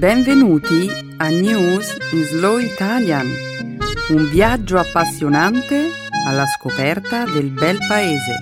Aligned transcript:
Benvenuti 0.00 0.88
a 1.18 1.28
News 1.28 1.94
in 2.12 2.24
Slow 2.24 2.56
Italian, 2.56 3.26
un 4.08 4.30
viaggio 4.30 4.78
appassionante 4.78 5.90
alla 6.26 6.46
scoperta 6.46 7.26
del 7.26 7.50
bel 7.50 7.76
paese. 7.86 8.38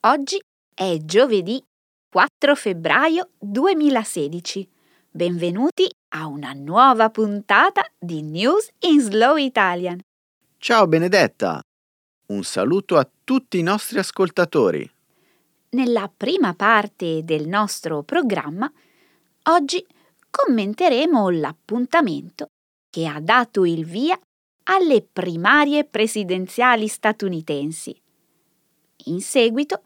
Oggi 0.00 0.38
è 0.74 0.98
giovedì 1.06 1.64
4 2.10 2.54
febbraio 2.54 3.30
2016. 3.38 4.68
Benvenuti 5.10 5.90
a 6.08 6.26
una 6.26 6.52
nuova 6.52 7.08
puntata 7.08 7.82
di 7.98 8.20
News 8.20 8.68
in 8.80 9.00
Slow 9.00 9.36
Italian. 9.36 9.98
Ciao 10.66 10.86
Benedetta, 10.86 11.60
un 12.28 12.42
saluto 12.42 12.96
a 12.96 13.06
tutti 13.22 13.58
i 13.58 13.62
nostri 13.62 13.98
ascoltatori. 13.98 14.90
Nella 15.72 16.10
prima 16.16 16.54
parte 16.54 17.22
del 17.22 17.46
nostro 17.46 18.02
programma, 18.02 18.72
oggi 19.50 19.86
commenteremo 20.30 21.28
l'appuntamento 21.28 22.46
che 22.88 23.06
ha 23.06 23.20
dato 23.20 23.66
il 23.66 23.84
via 23.84 24.18
alle 24.70 25.02
primarie 25.02 25.84
presidenziali 25.84 26.88
statunitensi. 26.88 27.94
In 29.04 29.20
seguito 29.20 29.82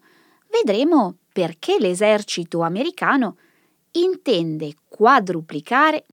vedremo 0.49 1.17
perché 1.33 1.75
l'esercito 1.77 2.61
americano 2.61 3.35
intende 3.91 4.75
quadruplicare 4.87 6.05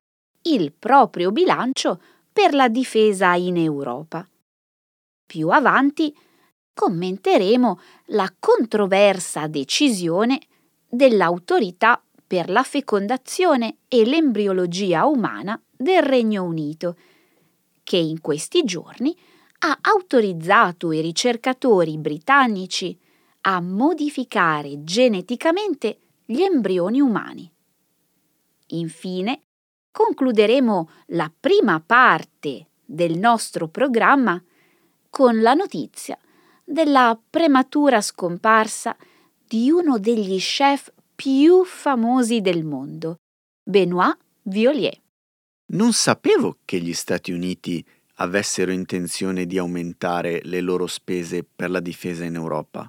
il 0.43 0.73
proprio 0.73 1.31
bilancio 1.31 2.01
per 2.33 2.53
la 2.53 2.67
difesa 2.67 3.35
in 3.35 3.59
Europa. 3.59 4.29
Più 5.27 5.49
avanti 5.49 6.17
commenteremo 6.73 7.81
la 8.07 8.33
controversa 8.39 9.49
decisione 9.49 10.41
dell'autorità 10.89 12.01
per 12.25 12.49
la 12.49 12.63
fecondazione 12.63 13.79
e 13.89 14.05
l'embriologia 14.05 15.05
umana 15.07 15.61
del 15.77 16.03
Regno 16.03 16.45
Unito, 16.45 16.97
che 17.83 17.97
in 17.97 18.21
questi 18.21 18.63
giorni 18.63 19.17
ha 19.59 19.79
autorizzato 19.81 20.93
i 20.93 21.01
ricercatori 21.01 21.99
britannici 21.99 22.97
a 23.43 23.61
modificare 23.61 24.85
geneticamente 24.85 26.01
gli 26.25 26.43
embrioni 26.43 27.01
umani. 27.01 27.51
Infine, 28.69 29.43
concluderemo 29.91 30.91
la 31.07 31.33
prima 31.39 31.81
parte 31.81 32.67
del 32.85 33.19
nostro 33.19 33.69
programma 33.69 34.41
con 35.17 35.41
la 35.41 35.55
notizia 35.55 36.19
della 36.63 37.19
prematura 37.31 38.03
scomparsa 38.03 38.95
di 39.49 39.71
uno 39.71 39.99
degli 39.99 40.39
chef 40.39 40.93
più 41.15 41.65
famosi 41.65 42.43
del 42.43 42.65
mondo, 42.65 43.17
Benoît 43.63 44.15
Violier. 44.43 44.95
Non 45.69 45.95
sapevo 45.95 46.59
che 46.67 46.81
gli 46.81 46.93
Stati 46.93 47.33
Uniti 47.33 47.83
avessero 48.17 48.73
intenzione 48.73 49.47
di 49.47 49.57
aumentare 49.57 50.43
le 50.43 50.61
loro 50.61 50.87
spese 50.87 51.43
per 51.45 51.71
la 51.71 51.81
difesa 51.81 52.25
in 52.25 52.35
Europa. 52.35 52.87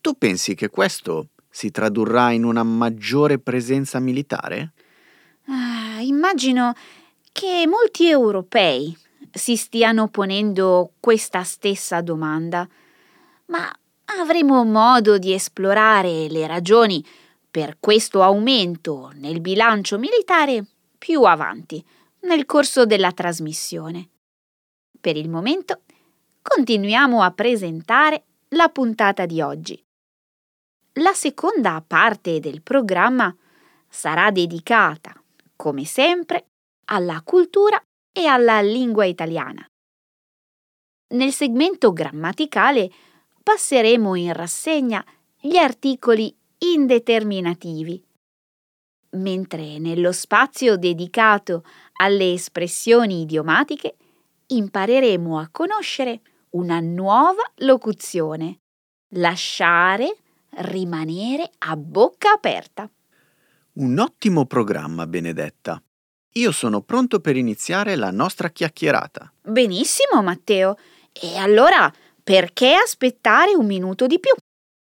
Tu 0.00 0.16
pensi 0.16 0.54
che 0.54 0.68
questo 0.68 1.30
si 1.50 1.72
tradurrà 1.72 2.30
in 2.30 2.44
una 2.44 2.62
maggiore 2.62 3.40
presenza 3.40 3.98
militare? 3.98 4.74
Ah, 5.46 6.00
immagino 6.02 6.72
che 7.32 7.66
molti 7.66 8.08
europei 8.08 8.96
si 9.32 9.56
stiano 9.56 10.08
ponendo 10.08 10.92
questa 11.00 11.42
stessa 11.42 12.00
domanda, 12.00 12.68
ma 13.46 13.72
avremo 14.20 14.64
modo 14.64 15.18
di 15.18 15.32
esplorare 15.32 16.28
le 16.28 16.46
ragioni 16.46 17.04
per 17.50 17.76
questo 17.80 18.22
aumento 18.22 19.10
nel 19.14 19.40
bilancio 19.40 19.98
militare 19.98 20.64
più 20.98 21.22
avanti, 21.22 21.84
nel 22.20 22.46
corso 22.46 22.86
della 22.86 23.12
trasmissione. 23.12 24.08
Per 25.00 25.16
il 25.16 25.28
momento 25.28 25.82
continuiamo 26.40 27.22
a 27.22 27.30
presentare 27.30 28.24
la 28.50 28.68
puntata 28.68 29.26
di 29.26 29.40
oggi. 29.40 29.82
La 30.96 31.12
seconda 31.14 31.82
parte 31.86 32.38
del 32.38 32.62
programma 32.62 33.34
sarà 33.88 34.30
dedicata, 34.30 35.14
come 35.56 35.84
sempre, 35.84 36.46
alla 36.86 37.22
cultura 37.24 37.82
e 38.12 38.26
alla 38.26 38.60
lingua 38.60 39.04
italiana. 39.04 39.66
Nel 41.14 41.32
segmento 41.32 41.92
grammaticale 41.92 42.90
passeremo 43.42 44.14
in 44.14 44.32
rassegna 44.32 45.04
gli 45.38 45.56
articoli 45.56 46.34
indeterminativi, 46.58 48.02
mentre 49.10 49.78
nello 49.78 50.12
spazio 50.12 50.76
dedicato 50.76 51.64
alle 51.94 52.32
espressioni 52.32 53.22
idiomatiche 53.22 53.96
impareremo 54.46 55.38
a 55.38 55.48
conoscere 55.50 56.20
una 56.50 56.80
nuova 56.80 57.42
locuzione, 57.56 58.60
lasciare 59.14 60.16
rimanere 60.50 61.50
a 61.58 61.76
bocca 61.76 62.32
aperta. 62.32 62.90
Un 63.74 63.98
ottimo 63.98 64.46
programma, 64.46 65.06
Benedetta. 65.06 65.82
Io 66.36 66.50
sono 66.50 66.80
pronto 66.80 67.20
per 67.20 67.36
iniziare 67.36 67.94
la 67.94 68.10
nostra 68.10 68.48
chiacchierata. 68.48 69.30
Benissimo, 69.42 70.22
Matteo. 70.22 70.76
E 71.12 71.36
allora 71.36 71.92
perché 72.22 72.72
aspettare 72.72 73.54
un 73.54 73.66
minuto 73.66 74.06
di 74.06 74.18
più? 74.18 74.32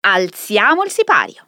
Alziamo 0.08 0.84
il 0.84 0.92
sipario. 0.92 1.48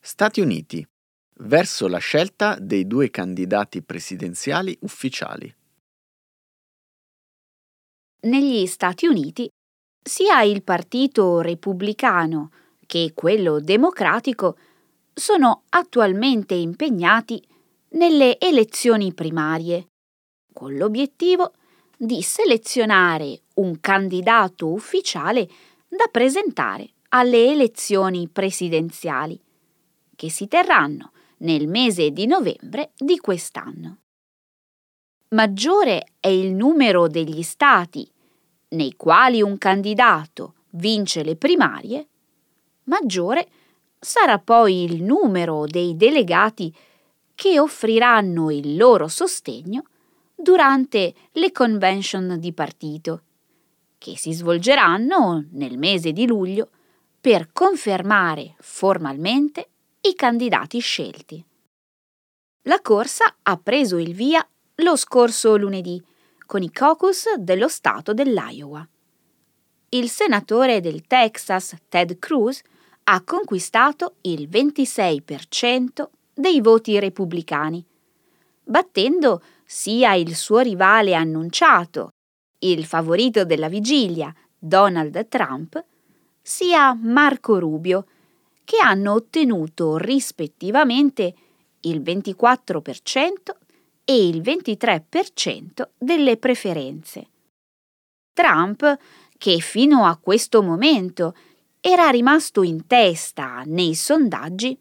Stati 0.00 0.40
Uniti 0.40 0.86
verso 1.38 1.88
la 1.88 1.98
scelta 1.98 2.56
dei 2.58 2.86
due 2.86 3.10
candidati 3.10 3.82
presidenziali 3.82 4.76
ufficiali. 4.82 5.52
Negli 8.22 8.66
Stati 8.66 9.06
Uniti 9.06 9.48
sia 10.02 10.42
il 10.42 10.62
Partito 10.62 11.40
Repubblicano 11.40 12.50
che 12.86 13.12
quello 13.14 13.60
Democratico 13.60 14.56
sono 15.12 15.62
attualmente 15.70 16.54
impegnati 16.54 17.42
nelle 17.90 18.38
elezioni 18.38 19.12
primarie, 19.12 19.88
con 20.52 20.74
l'obiettivo 20.74 21.52
di 21.96 22.22
selezionare 22.22 23.42
un 23.54 23.80
candidato 23.80 24.72
ufficiale 24.72 25.48
da 25.88 26.08
presentare 26.10 26.90
alle 27.10 27.52
elezioni 27.52 28.28
presidenziali, 28.28 29.40
che 30.16 30.30
si 30.30 30.48
terranno 30.48 31.12
nel 31.44 31.68
mese 31.68 32.10
di 32.10 32.26
novembre 32.26 32.92
di 32.96 33.18
quest'anno. 33.18 33.98
Maggiore 35.28 36.06
è 36.20 36.28
il 36.28 36.52
numero 36.52 37.06
degli 37.06 37.42
stati 37.42 38.10
nei 38.68 38.94
quali 38.96 39.40
un 39.40 39.56
candidato 39.58 40.54
vince 40.70 41.22
le 41.22 41.36
primarie, 41.36 42.08
maggiore 42.84 43.48
sarà 43.98 44.38
poi 44.38 44.84
il 44.84 45.02
numero 45.02 45.66
dei 45.66 45.96
delegati 45.96 46.74
che 47.34 47.58
offriranno 47.58 48.50
il 48.50 48.76
loro 48.76 49.08
sostegno 49.08 49.84
durante 50.34 51.14
le 51.32 51.52
convention 51.52 52.36
di 52.38 52.52
partito, 52.52 53.22
che 53.98 54.16
si 54.16 54.32
svolgeranno 54.32 55.46
nel 55.52 55.78
mese 55.78 56.12
di 56.12 56.26
luglio 56.26 56.70
per 57.20 57.50
confermare 57.52 58.54
formalmente 58.58 59.70
i 60.06 60.14
candidati 60.14 60.80
scelti. 60.80 61.42
La 62.64 62.80
corsa 62.82 63.36
ha 63.40 63.56
preso 63.56 63.96
il 63.96 64.12
via 64.12 64.46
lo 64.76 64.96
scorso 64.96 65.56
lunedì 65.56 66.02
con 66.44 66.62
i 66.62 66.70
caucus 66.70 67.34
dello 67.36 67.68
Stato 67.68 68.12
dell'Iowa. 68.12 68.86
Il 69.88 70.10
senatore 70.10 70.80
del 70.82 71.06
Texas 71.06 71.76
Ted 71.88 72.18
Cruz 72.18 72.60
ha 73.04 73.22
conquistato 73.22 74.16
il 74.22 74.46
26% 74.46 76.08
dei 76.34 76.60
voti 76.60 76.98
repubblicani, 76.98 77.82
battendo 78.62 79.42
sia 79.64 80.12
il 80.14 80.36
suo 80.36 80.58
rivale 80.58 81.14
annunciato, 81.14 82.10
il 82.58 82.84
favorito 82.84 83.46
della 83.46 83.68
vigilia, 83.68 84.34
Donald 84.58 85.28
Trump, 85.28 85.82
sia 86.42 86.92
Marco 86.92 87.58
Rubio, 87.58 88.06
che 88.64 88.78
hanno 88.78 89.12
ottenuto 89.12 89.96
rispettivamente 89.96 91.34
il 91.80 92.00
24% 92.00 93.32
e 94.04 94.26
il 94.26 94.40
23% 94.40 95.88
delle 95.96 96.36
preferenze. 96.36 97.28
Trump, 98.32 98.98
che 99.38 99.58
fino 99.58 100.06
a 100.06 100.16
questo 100.16 100.62
momento 100.62 101.34
era 101.80 102.08
rimasto 102.08 102.62
in 102.62 102.86
testa 102.86 103.62
nei 103.66 103.94
sondaggi, 103.94 104.78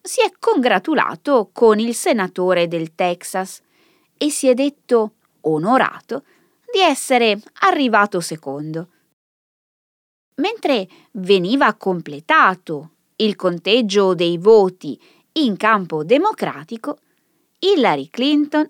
si 0.00 0.20
è 0.20 0.32
congratulato 0.38 1.50
con 1.52 1.80
il 1.80 1.94
senatore 1.94 2.68
del 2.68 2.94
Texas 2.94 3.60
e 4.16 4.30
si 4.30 4.48
è 4.48 4.54
detto 4.54 5.14
onorato 5.42 6.24
di 6.72 6.80
essere 6.80 7.40
arrivato 7.60 8.20
secondo. 8.20 8.90
Mentre 10.36 10.88
veniva 11.12 11.74
completato 11.74 12.95
il 13.16 13.36
conteggio 13.36 14.14
dei 14.14 14.38
voti 14.38 15.00
in 15.32 15.56
campo 15.56 16.04
democratico, 16.04 16.98
Hillary 17.58 18.08
Clinton 18.10 18.68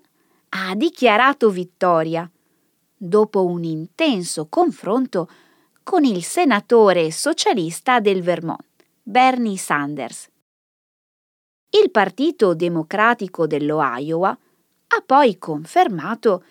ha 0.49 0.75
dichiarato 0.75 1.49
vittoria 1.49 2.29
dopo 2.95 3.45
un 3.45 3.63
intenso 3.63 4.47
confronto 4.47 5.29
con 5.83 6.03
il 6.03 6.23
senatore 6.23 7.11
socialista 7.11 7.99
del 7.99 8.21
Vermont, 8.21 8.63
Bernie 9.01 9.57
Sanders. 9.57 10.29
Il 11.69 11.91
Partito 11.91 12.53
Democratico 12.53 13.45
dell'Iowa 13.45 14.29
ha 14.29 15.03
poi 15.05 15.37
confermato 15.37 16.43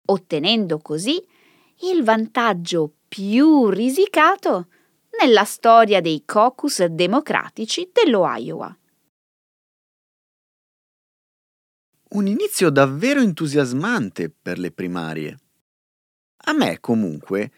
ottenendo 0.05 0.77
così 0.77 1.21
il 1.81 2.05
vantaggio 2.05 2.93
più 3.05 3.67
risicato 3.67 4.67
nella 5.21 5.43
storia 5.43 5.99
dei 5.99 6.21
caucus 6.23 6.85
democratici 6.85 7.89
dello 7.91 8.25
Iowa. 8.25 8.73
Un 12.11 12.27
inizio 12.27 12.69
davvero 12.69 13.19
entusiasmante 13.19 14.29
per 14.29 14.57
le 14.57 14.71
primarie. 14.71 15.37
A 16.45 16.53
me, 16.53 16.79
comunque, 16.79 17.51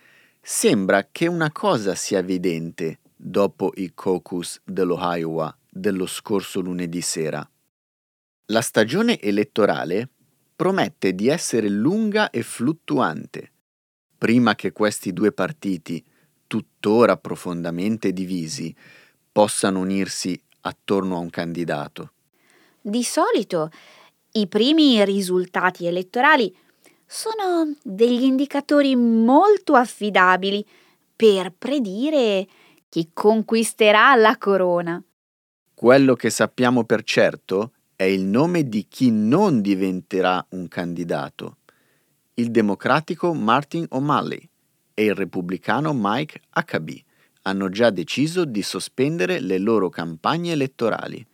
sembra 0.50 1.10
che 1.12 1.28
una 1.28 1.52
cosa 1.52 1.94
sia 1.94 2.20
evidente 2.20 3.00
dopo 3.14 3.74
i 3.76 3.92
caucus 3.94 4.62
dello 4.64 4.98
Iowa 4.98 5.54
dello 5.70 6.06
scorso 6.06 6.62
lunedì 6.62 7.02
sera. 7.02 7.46
La 8.46 8.62
stagione 8.62 9.20
elettorale 9.20 10.08
promette 10.56 11.14
di 11.14 11.28
essere 11.28 11.68
lunga 11.68 12.30
e 12.30 12.44
fluttuante, 12.44 13.52
prima 14.18 14.56
che 14.56 14.72
questi 14.72 15.12
due 15.12 15.34
partiti 15.34 16.02
tuttora 16.48 17.18
profondamente 17.18 18.14
divisi, 18.14 18.74
possano 19.30 19.80
unirsi 19.80 20.42
attorno 20.62 21.18
a 21.18 21.20
un 21.20 21.30
candidato. 21.30 22.14
Di 22.80 23.04
solito 23.04 23.70
i 24.32 24.48
primi 24.48 25.04
risultati 25.04 25.88
elettorali 25.88 26.56
sono 27.08 27.74
degli 27.82 28.24
indicatori 28.24 28.96
molto 28.96 29.76
affidabili 29.76 30.64
per 31.16 31.54
predire 31.58 32.46
chi 32.90 33.10
conquisterà 33.14 34.14
la 34.16 34.38
corona. 34.38 35.02
Quello 35.74 36.16
che 36.16 36.30
sappiamo 36.30 36.84
per 36.84 37.04
certo 37.04 37.72
è 37.96 38.04
il 38.04 38.24
nome 38.24 38.68
di 38.68 38.86
chi 38.90 39.10
non 39.10 39.62
diventerà 39.62 40.46
un 40.50 40.68
candidato, 40.68 41.58
il 42.36 42.52
democratico 42.52 43.34
Martin 43.34 43.86
O'Malley 43.90 44.48
e 44.94 45.06
il 45.06 45.16
repubblicano 45.16 45.92
Mike 45.96 46.42
Huckabee 46.56 47.04
hanno 47.44 47.70
già 47.70 47.90
deciso 47.90 48.46
di 48.46 48.62
sospendere 48.62 49.40
le 49.40 49.58
loro 49.58 49.90
campagne 49.90 50.52
elettorali. 50.52 51.26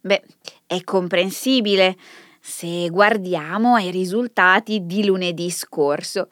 Beh, 0.00 0.22
è 0.66 0.82
comprensibile 0.84 1.96
se 2.44 2.88
guardiamo 2.90 3.76
ai 3.76 3.92
risultati 3.92 4.84
di 4.84 5.04
lunedì 5.04 5.48
scorso. 5.48 6.28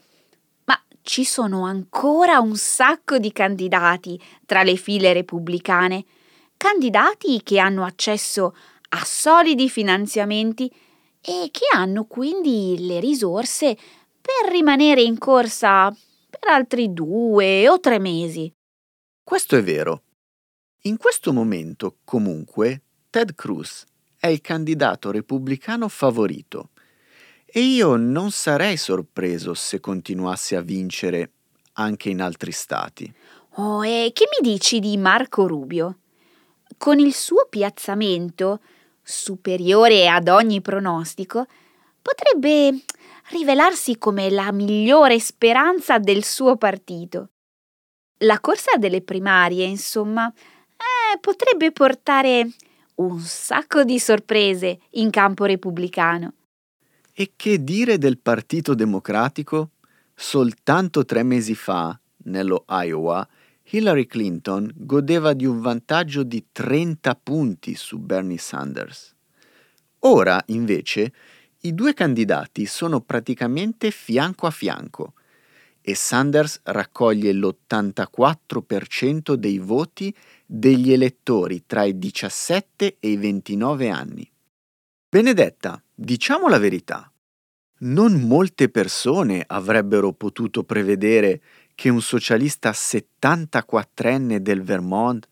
Ma 0.65 0.77
ci 1.03 1.25
sono 1.25 1.65
ancora 1.65 2.41
un 2.41 2.57
sacco 2.57 3.19
di 3.19 3.31
candidati 3.31 4.21
tra 4.45 4.65
le 4.65 4.75
file 4.75 5.13
repubblicane, 5.13 6.05
candidati 6.57 7.41
che 7.45 7.61
hanno 7.61 7.85
accesso 7.85 8.57
a 8.89 9.05
solidi 9.05 9.71
finanziamenti 9.71 10.69
e 11.23 11.49
che 11.53 11.67
hanno 11.73 12.07
quindi 12.07 12.75
le 12.81 12.99
risorse 12.99 13.77
per 14.21 14.51
rimanere 14.51 15.03
in 15.03 15.17
corsa 15.17 15.95
per 16.29 16.49
altri 16.49 16.93
due 16.93 17.69
o 17.69 17.79
tre 17.79 18.01
mesi. 18.01 18.53
Questo 19.23 19.57
è 19.57 19.63
vero. 19.63 20.03
In 20.85 20.97
questo 20.97 21.33
momento, 21.33 21.99
comunque, 22.03 22.83
Ted 23.11 23.35
Cruz 23.37 23.85
è 24.21 24.27
il 24.27 24.43
candidato 24.43 25.11
repubblicano 25.11 25.89
favorito 25.89 26.69
e 27.47 27.61
io 27.61 27.97
non 27.97 28.31
sarei 28.31 28.77
sorpreso 28.77 29.55
se 29.55 29.81
continuasse 29.81 30.57
a 30.57 30.61
vincere 30.61 31.31
anche 31.75 32.11
in 32.11 32.21
altri 32.21 32.53
stati. 32.53 33.11
Oh, 33.55 33.85
e 33.85 34.11
che 34.13 34.27
mi 34.31 34.47
dici 34.47 34.79
di 34.79 34.99
Marco 34.99 35.47
Rubio? 35.47 36.01
Con 36.77 36.99
il 36.99 37.15
suo 37.15 37.47
piazzamento, 37.49 38.61
superiore 39.03 40.07
ad 40.07 40.29
ogni 40.29 40.61
pronostico, 40.61 41.47
potrebbe 42.03 42.85
rivelarsi 43.31 43.97
come 43.97 44.29
la 44.29 44.53
migliore 44.53 45.19
speranza 45.19 45.99
del 45.99 46.25
suo 46.25 46.57
partito. 46.57 47.31
La 48.19 48.39
corsa 48.39 48.77
delle 48.77 49.01
primarie, 49.01 49.65
insomma, 49.65 50.31
eh, 50.31 51.19
potrebbe 51.21 51.73
portare 51.73 52.49
un 53.01 53.19
sacco 53.21 53.83
di 53.83 53.99
sorprese 53.99 54.81
in 54.91 55.11
campo 55.11 55.45
repubblicano. 55.45 56.35
E 57.13 57.33
che 57.35 57.63
dire 57.65 57.99
del 57.99 58.19
Partito 58.19 58.75
Democratico? 58.75 59.71
Soltanto 60.15 61.05
tre 61.05 61.23
mesi 61.23 61.55
fa, 61.55 61.99
nello 62.25 62.65
Iowa, 62.69 63.27
Hillary 63.71 64.07
Clinton 64.07 64.71
godeva 64.75 65.33
di 65.33 65.47
un 65.47 65.61
vantaggio 65.61 66.23
di 66.23 66.47
30 66.53 67.15
punti 67.23 67.75
su 67.75 67.99
Bernie 67.99 68.39
Sanders. 68.39 69.15
Ora, 70.01 70.43
invece, 70.47 71.13
i 71.61 71.75
due 71.75 71.95
candidati 71.95 72.67
sono 72.67 73.01
praticamente 73.01 73.91
fianco 73.91 74.47
a 74.47 74.51
fianco 74.51 75.15
e 75.83 75.95
Sanders 75.95 76.61
raccoglie 76.65 77.33
l'84% 77.33 79.35
dei 79.35 79.59
voti 79.59 80.15
degli 80.45 80.93
elettori 80.93 81.65
tra 81.67 81.85
i 81.85 81.99
17 81.99 82.97
e 82.99 83.11
i 83.11 83.17
29 83.17 83.89
anni. 83.89 84.31
Benedetta, 85.09 85.83
diciamo 85.95 86.49
la 86.49 86.59
verità. 86.59 87.11
Non 87.83 88.21
molte 88.21 88.69
persone 88.69 89.43
avrebbero 89.47 90.13
potuto 90.13 90.65
prevedere 90.65 91.41
che 91.75 91.89
un 91.89 92.03
socialista 92.03 92.73
74enne 92.73 94.37
del 94.37 94.63
Vermont 94.63 95.27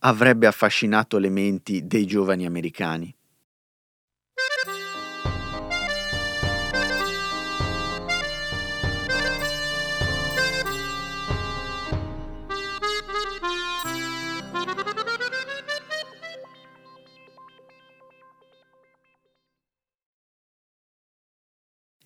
avrebbe 0.00 0.46
affascinato 0.46 1.16
le 1.16 1.30
menti 1.30 1.86
dei 1.86 2.06
giovani 2.06 2.44
americani. 2.44 3.15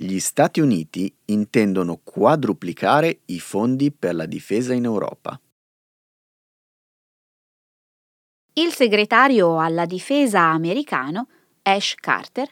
Gli 0.02 0.18
Stati 0.18 0.60
Uniti 0.60 1.14
intendono 1.26 2.00
quadruplicare 2.02 3.20
i 3.26 3.38
fondi 3.38 3.92
per 3.92 4.14
la 4.14 4.24
difesa 4.24 4.72
in 4.72 4.84
Europa. 4.84 5.38
Il 8.54 8.72
segretario 8.72 9.60
alla 9.60 9.84
difesa 9.84 10.40
americano, 10.40 11.28
Ash 11.60 11.96
Carter, 11.96 12.48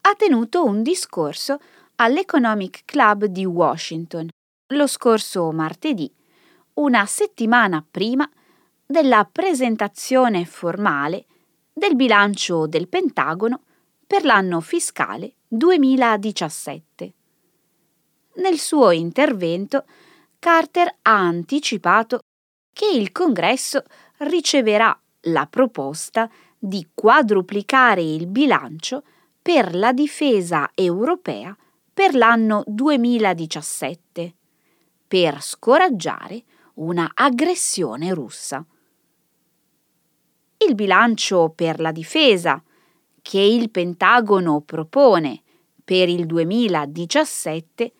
ha 0.00 0.14
tenuto 0.16 0.64
un 0.64 0.82
discorso 0.82 1.60
all'Economic 1.96 2.82
Club 2.84 3.26
di 3.26 3.44
Washington 3.44 4.28
lo 4.74 4.86
scorso 4.88 5.52
martedì, 5.52 6.12
una 6.74 7.06
settimana 7.06 7.86
prima 7.88 8.28
della 8.84 9.24
presentazione 9.30 10.44
formale 10.46 11.26
del 11.72 11.94
bilancio 11.94 12.66
del 12.66 12.88
Pentagono 12.88 13.62
per 14.04 14.24
l'anno 14.24 14.60
fiscale 14.60 15.34
2017. 15.54 17.12
Nel 18.36 18.58
suo 18.58 18.90
intervento 18.90 19.84
Carter 20.38 20.96
ha 21.02 21.18
anticipato 21.18 22.20
che 22.72 22.86
il 22.86 23.12
Congresso 23.12 23.82
riceverà 24.20 24.98
la 25.26 25.46
proposta 25.46 26.30
di 26.58 26.88
quadruplicare 26.94 28.00
il 28.00 28.28
bilancio 28.28 29.02
per 29.42 29.74
la 29.74 29.92
difesa 29.92 30.70
europea 30.72 31.54
per 31.92 32.14
l'anno 32.14 32.62
2017, 32.66 34.34
per 35.06 35.42
scoraggiare 35.42 36.42
una 36.76 37.10
aggressione 37.12 38.14
russa. 38.14 38.64
Il 40.56 40.74
bilancio 40.74 41.52
per 41.54 41.78
la 41.78 41.92
difesa 41.92 42.62
che 43.22 43.40
il 43.40 43.70
Pentagono 43.70 44.60
propone 44.60 45.42
per 45.82 46.08
il 46.08 46.26
2017 46.26 47.92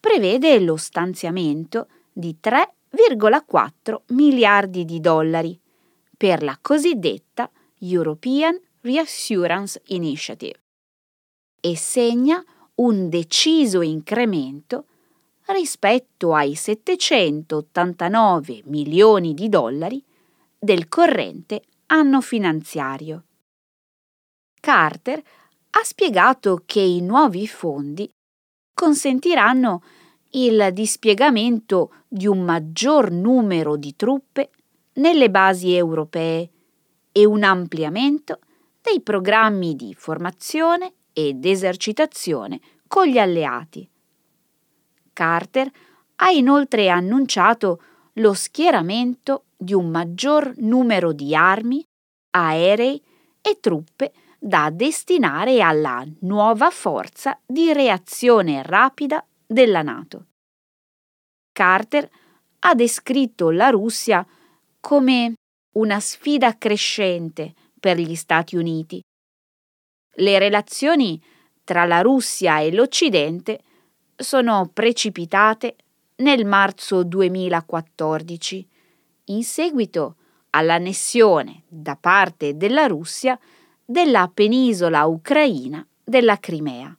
prevede 0.00 0.58
lo 0.60 0.76
stanziamento 0.76 1.88
di 2.12 2.36
3,4 2.42 3.96
miliardi 4.08 4.84
di 4.84 5.00
dollari 5.00 5.58
per 6.16 6.42
la 6.42 6.58
cosiddetta 6.60 7.50
European 7.80 8.58
Reassurance 8.80 9.80
Initiative 9.86 10.60
e 11.60 11.76
segna 11.76 12.42
un 12.76 13.08
deciso 13.08 13.82
incremento 13.82 14.86
rispetto 15.46 16.34
ai 16.34 16.54
789 16.54 18.62
milioni 18.66 19.34
di 19.34 19.48
dollari 19.48 20.04
del 20.58 20.88
corrente 20.88 21.62
anno 21.86 22.20
finanziario. 22.20 23.25
Carter 24.60 25.22
ha 25.70 25.80
spiegato 25.82 26.62
che 26.64 26.80
i 26.80 27.00
nuovi 27.00 27.46
fondi 27.46 28.10
consentiranno 28.74 29.82
il 30.30 30.70
dispiegamento 30.72 31.92
di 32.08 32.26
un 32.26 32.40
maggior 32.40 33.10
numero 33.10 33.76
di 33.76 33.94
truppe 33.96 34.50
nelle 34.94 35.30
basi 35.30 35.74
europee 35.74 36.50
e 37.12 37.24
un 37.24 37.42
ampliamento 37.42 38.40
dei 38.82 39.00
programmi 39.00 39.74
di 39.74 39.94
formazione 39.94 40.92
ed 41.12 41.44
esercitazione 41.44 42.60
con 42.86 43.06
gli 43.06 43.18
alleati. 43.18 43.88
Carter 45.12 45.70
ha 46.16 46.30
inoltre 46.30 46.88
annunciato 46.88 47.80
lo 48.14 48.34
schieramento 48.34 49.44
di 49.56 49.72
un 49.72 49.88
maggior 49.88 50.52
numero 50.58 51.12
di 51.12 51.34
armi, 51.34 51.82
aerei 52.30 53.02
e 53.40 53.58
truppe 53.60 54.12
da 54.38 54.70
destinare 54.70 55.60
alla 55.60 56.06
nuova 56.20 56.70
forza 56.70 57.38
di 57.44 57.72
reazione 57.72 58.62
rapida 58.62 59.24
della 59.46 59.82
Nato. 59.82 60.26
Carter 61.52 62.08
ha 62.60 62.74
descritto 62.74 63.50
la 63.50 63.70
Russia 63.70 64.26
come 64.80 65.34
una 65.76 66.00
sfida 66.00 66.56
crescente 66.56 67.54
per 67.78 67.98
gli 67.98 68.14
Stati 68.14 68.56
Uniti. 68.56 69.00
Le 70.18 70.38
relazioni 70.38 71.22
tra 71.64 71.84
la 71.84 72.00
Russia 72.00 72.60
e 72.60 72.72
l'Occidente 72.72 73.62
sono 74.16 74.70
precipitate 74.72 75.76
nel 76.16 76.46
marzo 76.46 77.02
2014, 77.02 78.68
in 79.26 79.44
seguito 79.44 80.16
all'annessione 80.50 81.64
da 81.68 81.96
parte 81.96 82.56
della 82.56 82.86
Russia 82.86 83.38
della 83.86 84.28
penisola 84.32 85.04
ucraina 85.04 85.86
della 86.02 86.38
Crimea. 86.38 86.94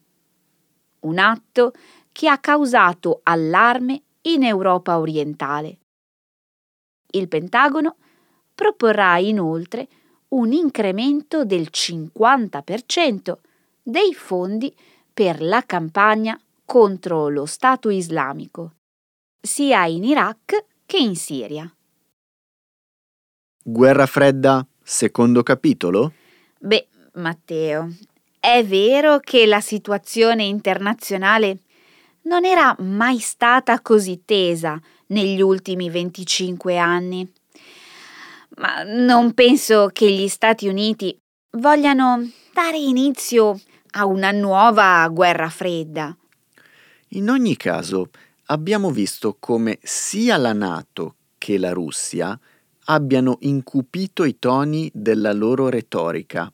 Un 1.01 1.19
atto 1.19 1.73
che 2.13 2.29
ha 2.29 2.37
causato 2.39 3.19
allarme 3.23 4.03
in 4.21 4.43
Europa 4.43 4.97
orientale. 4.97 5.79
Il 7.11 7.27
Pentagono 7.27 7.97
proporrà 8.55 9.17
inoltre 9.17 9.87
un 10.29 10.51
incremento 10.53 11.45
del 11.45 11.67
50% 11.69 13.37
dei 13.83 14.13
fondi 14.13 14.73
per 15.13 15.41
la 15.41 15.63
campagna 15.65 16.39
contro 16.65 17.27
lo 17.29 17.45
Stato 17.45 17.89
islamico, 17.89 18.75
sia 19.39 19.85
in 19.85 20.03
Iraq 20.03 20.65
che 20.85 20.97
in 20.97 21.15
Siria. 21.15 21.71
Guerra 23.63 24.05
fredda, 24.05 24.65
secondo 24.81 25.43
capitolo? 25.43 26.13
Beh, 26.59 26.87
Matteo, 27.13 27.93
è 28.39 28.63
vero 28.65 29.19
che 29.19 29.45
la 29.45 29.61
situazione 29.61 30.43
internazionale 30.43 31.59
non 32.23 32.45
era 32.45 32.75
mai 32.79 33.19
stata 33.19 33.81
così 33.81 34.23
tesa 34.25 34.79
negli 35.07 35.41
ultimi 35.41 35.89
25 35.89 36.77
anni. 36.77 37.31
Ma 38.57 38.83
non 38.83 39.33
penso 39.33 39.89
che 39.93 40.11
gli 40.11 40.27
Stati 40.27 40.67
Uniti 40.67 41.17
vogliano 41.51 42.29
dare 42.53 42.77
inizio 42.77 43.59
a 43.91 44.05
una 44.05 44.31
nuova 44.31 45.07
guerra 45.09 45.49
fredda. 45.49 46.15
In 47.09 47.29
ogni 47.29 47.55
caso, 47.55 48.09
abbiamo 48.45 48.89
visto 48.89 49.37
come 49.39 49.77
sia 49.81 50.37
la 50.37 50.53
Nato 50.53 51.15
che 51.37 51.57
la 51.57 51.71
Russia 51.71 52.37
abbiano 52.89 53.37
incupito 53.41 54.23
i 54.23 54.39
toni 54.39 54.89
della 54.93 55.33
loro 55.33 55.69
retorica 55.69 56.51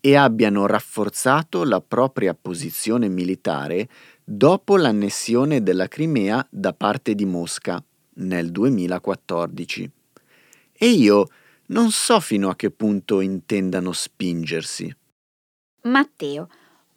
e 0.00 0.16
abbiano 0.16 0.66
rafforzato 0.66 1.64
la 1.64 1.80
propria 1.80 2.34
posizione 2.34 3.08
militare 3.08 3.88
dopo 4.24 4.76
l'annessione 4.76 5.62
della 5.62 5.88
Crimea 5.88 6.46
da 6.48 6.72
parte 6.72 7.14
di 7.14 7.24
Mosca 7.24 7.82
nel 8.14 8.50
2014. 8.50 9.90
E 10.72 10.88
io 10.88 11.26
non 11.66 11.90
so 11.90 12.20
fino 12.20 12.48
a 12.48 12.56
che 12.56 12.70
punto 12.70 13.20
intendano 13.20 13.92
spingersi. 13.92 14.94
Matteo, 15.82 16.48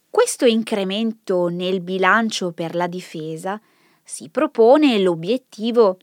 questo 0.08 0.46
incremento 0.46 1.48
nel 1.48 1.80
bilancio 1.80 2.52
per 2.52 2.74
la 2.74 2.86
difesa 2.86 3.60
si 4.02 4.28
propone 4.28 4.98
l'obiettivo 4.98 5.98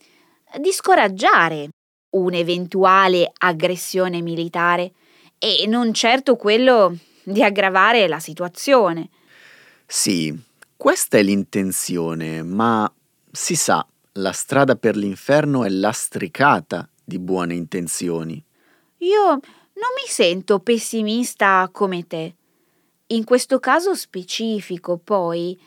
di 0.60 0.72
scoraggiare 0.72 1.70
un'eventuale 2.18 3.32
aggressione 3.38 4.22
militare 4.22 4.92
e 5.38 5.66
non 5.68 5.94
certo 5.94 6.36
quello 6.36 6.98
di 7.24 7.44
aggravare 7.44 8.08
la 8.08 8.20
situazione. 8.20 9.10
Sì, 9.86 10.36
questa 10.76 11.18
è 11.18 11.24
l'intenzione, 11.24 12.44
ma 12.44 12.92
si 13.32 13.56
sa, 13.56 13.86
la 14.14 14.32
strada 14.32 14.76
per 14.76 14.96
l'inferno 14.96 15.64
è 15.64 15.70
lastricata 15.70 16.90
di 17.04 17.20
buone 17.20 17.54
intenzioni. 17.54 18.44
Io 19.00 19.28
non 19.30 19.94
mi 19.96 20.08
sento 20.08 20.60
pessimista 20.60 21.70
come 21.72 22.08
te. 22.08 22.36
In 23.08 23.24
questo 23.24 23.60
caso 23.60 23.96
specifico, 23.96 24.98
poi, 24.98 25.58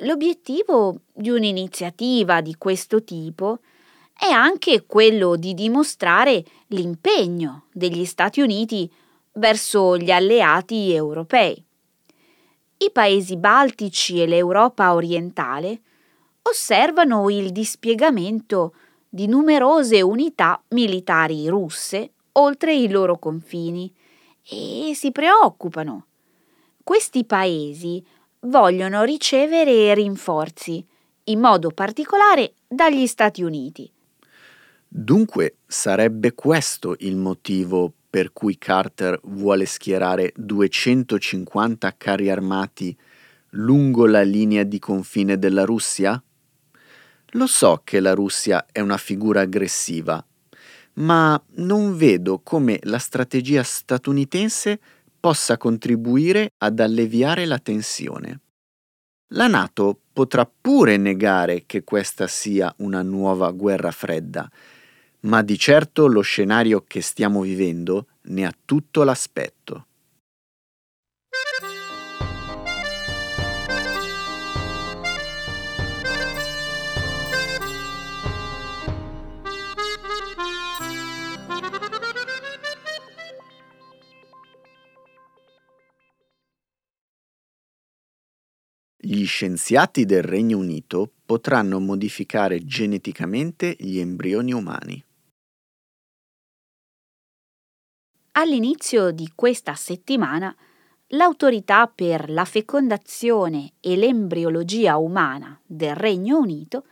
l'obiettivo 0.00 1.00
di 1.12 1.30
un'iniziativa 1.30 2.40
di 2.40 2.56
questo 2.58 3.02
tipo 3.04 3.60
è 3.60 3.75
anche 4.24 4.84
quello 4.86 5.36
di 5.36 5.54
dimostrare 5.54 6.44
l'impegno 6.68 7.64
degli 7.72 8.04
Stati 8.04 8.40
Uniti 8.40 8.90
verso 9.32 9.96
gli 9.96 10.10
alleati 10.10 10.92
europei 10.92 11.64
i 12.78 12.90
paesi 12.90 13.36
baltici 13.36 14.20
e 14.20 14.26
l'Europa 14.26 14.92
orientale 14.92 15.80
osservano 16.42 17.30
il 17.30 17.50
dispiegamento 17.50 18.74
di 19.08 19.26
numerose 19.26 20.02
unità 20.02 20.62
militari 20.68 21.48
russe 21.48 22.10
oltre 22.32 22.74
i 22.74 22.90
loro 22.90 23.18
confini 23.18 23.90
e 24.46 24.92
si 24.94 25.10
preoccupano. 25.10 26.06
Questi 26.84 27.24
paesi 27.24 28.04
vogliono 28.40 29.04
ricevere 29.04 29.94
rinforzi, 29.94 30.86
in 31.24 31.40
modo 31.40 31.70
particolare 31.70 32.52
dagli 32.68 33.06
Stati 33.06 33.42
Uniti. 33.42 33.90
Dunque 34.98 35.58
sarebbe 35.66 36.32
questo 36.32 36.96
il 37.00 37.16
motivo 37.16 37.92
per 38.08 38.32
cui 38.32 38.56
Carter 38.56 39.20
vuole 39.24 39.66
schierare 39.66 40.32
250 40.34 41.96
carri 41.98 42.30
armati 42.30 42.96
lungo 43.50 44.06
la 44.06 44.22
linea 44.22 44.62
di 44.62 44.78
confine 44.78 45.38
della 45.38 45.66
Russia? 45.66 46.20
Lo 47.32 47.46
so 47.46 47.82
che 47.84 48.00
la 48.00 48.14
Russia 48.14 48.64
è 48.72 48.80
una 48.80 48.96
figura 48.96 49.42
aggressiva, 49.42 50.26
ma 50.94 51.38
non 51.56 51.94
vedo 51.94 52.40
come 52.42 52.78
la 52.84 52.98
strategia 52.98 53.62
statunitense 53.62 54.80
possa 55.20 55.58
contribuire 55.58 56.52
ad 56.56 56.80
alleviare 56.80 57.44
la 57.44 57.58
tensione. 57.58 58.40
La 59.34 59.46
Nato 59.46 60.00
potrà 60.10 60.50
pure 60.58 60.96
negare 60.96 61.64
che 61.66 61.84
questa 61.84 62.26
sia 62.26 62.72
una 62.78 63.02
nuova 63.02 63.50
guerra 63.50 63.90
fredda, 63.90 64.50
ma 65.26 65.42
di 65.42 65.58
certo 65.58 66.06
lo 66.06 66.20
scenario 66.20 66.84
che 66.86 67.00
stiamo 67.00 67.42
vivendo 67.42 68.06
ne 68.22 68.46
ha 68.46 68.54
tutto 68.64 69.02
l'aspetto. 69.02 69.86
Gli 88.98 89.24
scienziati 89.24 90.04
del 90.04 90.22
Regno 90.22 90.58
Unito 90.58 91.08
potranno 91.24 91.78
modificare 91.78 92.64
geneticamente 92.64 93.76
gli 93.78 93.98
embrioni 93.98 94.52
umani. 94.52 95.05
All'inizio 98.38 99.12
di 99.12 99.32
questa 99.34 99.74
settimana, 99.74 100.54
l'autorità 101.08 101.86
per 101.86 102.28
la 102.28 102.44
fecondazione 102.44 103.72
e 103.80 103.96
l'embriologia 103.96 104.98
umana 104.98 105.58
del 105.64 105.94
Regno 105.94 106.38
Unito 106.38 106.84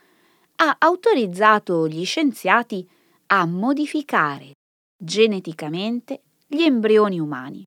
ha 0.57 0.77
autorizzato 0.79 1.87
gli 1.87 2.03
scienziati 2.07 2.89
a 3.27 3.45
modificare 3.45 4.53
geneticamente 4.97 6.23
gli 6.47 6.63
embrioni 6.63 7.21
umani. 7.21 7.63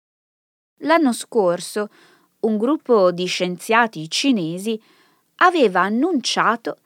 L'anno 0.80 1.14
scorso 1.14 1.90
un 2.40 2.58
gruppo 2.58 3.12
di 3.12 3.28
scienziati 3.28 4.10
cinesi 4.10 4.82
aveva 5.36 5.82
annunciato 5.82 6.78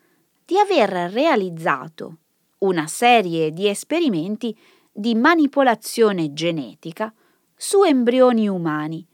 di 0.43 0.57
aver 0.57 1.09
realizzato 1.09 2.17
una 2.59 2.87
serie 2.87 3.51
di 3.51 3.69
esperimenti 3.69 4.57
di 4.91 5.15
manipolazione 5.15 6.33
genetica 6.33 7.13
su 7.55 7.83
embrioni 7.83 8.47
umani, 8.47 9.05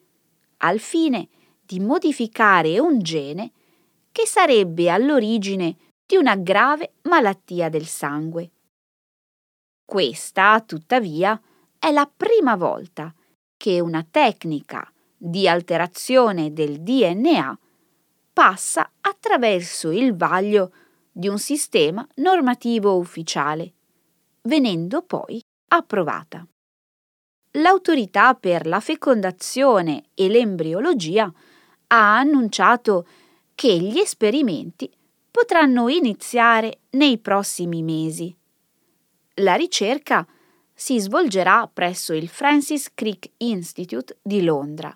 al 0.57 0.79
fine 0.79 1.27
di 1.61 1.79
modificare 1.79 2.79
un 2.79 2.99
gene 2.99 3.51
che 4.11 4.25
sarebbe 4.25 4.89
all'origine 4.89 5.75
di 6.05 6.15
una 6.15 6.35
grave 6.35 6.93
malattia 7.03 7.69
del 7.69 7.85
sangue. 7.85 8.51
Questa, 9.85 10.61
tuttavia, 10.61 11.39
è 11.77 11.91
la 11.91 12.09
prima 12.13 12.55
volta 12.55 13.13
che 13.55 13.79
una 13.79 14.05
tecnica 14.09 14.91
di 15.15 15.47
alterazione 15.47 16.53
del 16.53 16.81
DNA 16.81 17.59
passa 18.31 18.91
attraverso 19.01 19.91
il 19.91 20.15
vaglio 20.15 20.71
di 21.11 21.27
un 21.27 21.39
sistema 21.39 22.07
normativo 22.15 22.97
ufficiale, 22.97 23.73
venendo 24.43 25.01
poi 25.01 25.41
approvata. 25.67 26.45
L'autorità 27.51 28.33
per 28.35 28.67
la 28.67 28.79
fecondazione 28.79 30.05
e 30.13 30.27
l'embriologia 30.27 31.31
ha 31.87 32.17
annunciato 32.17 33.07
che 33.55 33.77
gli 33.79 33.97
esperimenti 33.97 34.91
potranno 35.31 35.87
iniziare 35.89 36.79
nei 36.91 37.17
prossimi 37.17 37.81
mesi. 37.81 38.35
La 39.35 39.55
ricerca 39.55 40.27
si 40.73 40.99
svolgerà 40.99 41.69
presso 41.71 42.13
il 42.13 42.27
Francis 42.27 42.91
Crick 42.93 43.31
Institute 43.37 44.19
di 44.21 44.43
Londra 44.43 44.95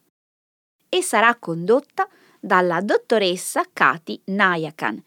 e 0.88 1.02
sarà 1.02 1.36
condotta 1.36 2.08
dalla 2.40 2.82
dottoressa 2.82 3.64
Kati 3.72 4.22
Nayakan, 4.26 5.02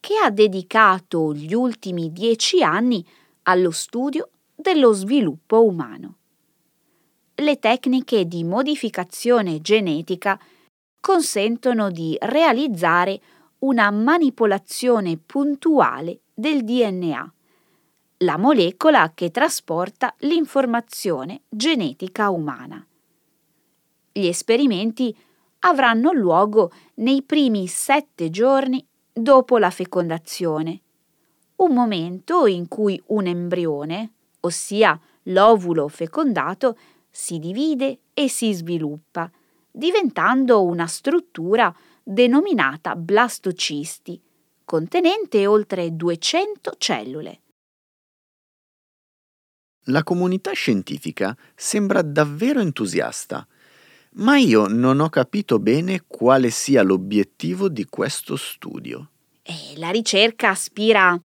che 0.00 0.16
ha 0.16 0.30
dedicato 0.30 1.32
gli 1.32 1.54
ultimi 1.54 2.12
dieci 2.12 2.62
anni 2.62 3.06
allo 3.42 3.70
studio 3.70 4.30
dello 4.60 4.92
sviluppo 4.92 5.64
umano. 5.64 6.16
Le 7.36 7.60
tecniche 7.60 8.26
di 8.26 8.42
modificazione 8.42 9.60
genetica 9.60 10.36
consentono 11.00 11.92
di 11.92 12.16
realizzare 12.20 13.20
una 13.60 13.88
manipolazione 13.92 15.16
puntuale 15.16 16.22
del 16.34 16.64
DNA, 16.64 17.32
la 18.18 18.36
molecola 18.36 19.12
che 19.14 19.30
trasporta 19.30 20.12
l'informazione 20.18 21.42
genetica 21.48 22.30
umana. 22.30 22.84
Gli 24.10 24.26
esperimenti 24.26 25.16
avranno 25.60 26.10
luogo 26.10 26.72
nei 26.94 27.22
primi 27.22 27.68
sette 27.68 28.28
giorni 28.30 28.84
dopo 29.12 29.56
la 29.58 29.70
fecondazione, 29.70 30.80
un 31.56 31.72
momento 31.72 32.46
in 32.46 32.66
cui 32.66 33.00
un 33.06 33.26
embrione, 33.26 34.12
ossia 34.40 34.98
l'ovulo 35.24 35.88
fecondato, 35.88 36.78
si 37.10 37.38
divide 37.38 38.00
e 38.14 38.28
si 38.28 38.52
sviluppa, 38.52 39.30
diventando 39.70 40.64
una 40.64 40.86
struttura 40.86 41.74
denominata 42.02 42.96
blastocisti, 42.96 44.20
contenente 44.64 45.46
oltre 45.46 45.94
200 45.94 46.72
cellule. 46.78 47.40
La 49.88 50.02
comunità 50.02 50.52
scientifica 50.52 51.36
sembra 51.54 52.02
davvero 52.02 52.60
entusiasta 52.60 53.46
ma 54.18 54.38
io 54.38 54.66
non 54.66 55.00
ho 55.00 55.08
capito 55.08 55.58
bene 55.58 56.04
quale 56.06 56.50
sia 56.50 56.82
l'obiettivo 56.82 57.68
di 57.68 57.84
questo 57.84 58.36
studio. 58.36 59.10
E 59.42 59.74
la 59.76 59.90
ricerca 59.90 60.50
aspira 60.50 61.18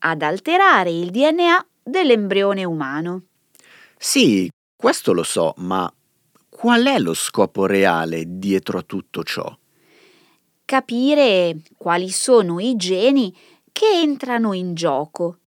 ad 0.00 0.22
alterare 0.22 0.90
il 0.90 1.10
DNA 1.10 1.66
dell'embrione 1.88 2.64
umano. 2.64 3.24
Sì, 3.96 4.48
questo 4.76 5.12
lo 5.12 5.22
so, 5.22 5.54
ma 5.58 5.92
qual 6.48 6.84
è 6.86 6.98
lo 6.98 7.14
scopo 7.14 7.66
reale 7.66 8.24
dietro 8.26 8.78
a 8.78 8.82
tutto 8.82 9.22
ciò? 9.22 9.56
Capire 10.64 11.62
quali 11.76 12.10
sono 12.10 12.60
i 12.60 12.76
geni 12.76 13.34
che 13.72 14.00
entrano 14.02 14.52
in 14.52 14.74
gioco 14.74 15.38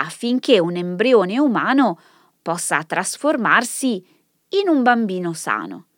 affinché 0.00 0.58
un 0.58 0.76
embrione 0.76 1.38
umano 1.38 2.00
possa 2.40 2.82
trasformarsi 2.84 4.06
in 4.50 4.68
un 4.68 4.82
bambino 4.82 5.32
sano 5.32 5.88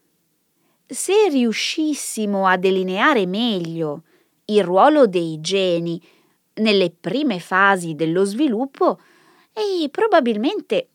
se 0.91 1.29
riuscissimo 1.29 2.47
a 2.49 2.57
delineare 2.57 3.25
meglio 3.25 4.03
il 4.47 4.65
ruolo 4.65 5.07
dei 5.07 5.41
geni 5.41 6.03
nelle 6.55 6.91
prime 6.91 7.39
fasi 7.39 7.95
dello 7.95 8.25
sviluppo, 8.25 8.99
e 9.53 9.89
probabilmente 9.91 10.89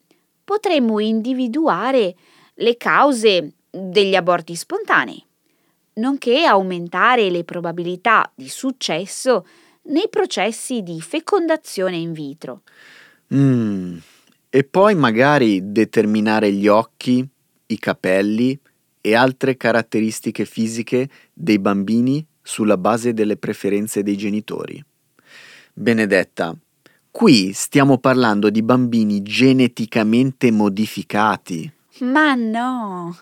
potremmo 0.44 1.00
individuare 1.00 2.16
le 2.56 2.78
cause 2.78 3.54
degli 3.70 4.16
aborti 4.16 4.56
spontanei, 4.56 5.24
nonché 5.96 6.46
aumentare 6.46 7.30
le 7.30 7.44
probabilità 7.44 8.32
di 8.34 8.48
successo 8.48 9.46
nei 9.84 10.08
processi 10.10 10.82
di 10.82 11.02
fecondazione 11.02 11.98
in 11.98 12.14
vitro. 12.14 12.62
Mm. 13.34 13.98
E 14.50 14.64
poi 14.64 14.96
magari 14.96 15.72
determinare 15.72 16.52
gli 16.52 16.68
occhi, 16.68 17.28
i 17.68 17.80
capelli, 17.80 18.58
e 19.02 19.14
altre 19.14 19.56
caratteristiche 19.56 20.46
fisiche 20.46 21.10
dei 21.32 21.60
bambini 21.60 22.26
sulla 22.42 22.78
base 22.78 23.14
delle 23.14 23.38
preferenze 23.38 24.02
dei 24.02 24.18
genitori. 24.18 24.84
Benedetta, 25.74 26.58
qui 27.16 27.54
stiamo 27.54 27.98
parlando 27.98 28.50
di 28.50 28.62
bambini 28.62 29.22
geneticamente 29.22 30.52
modificati. 30.52 31.72
Ma 32.00 32.34
no, 32.36 33.18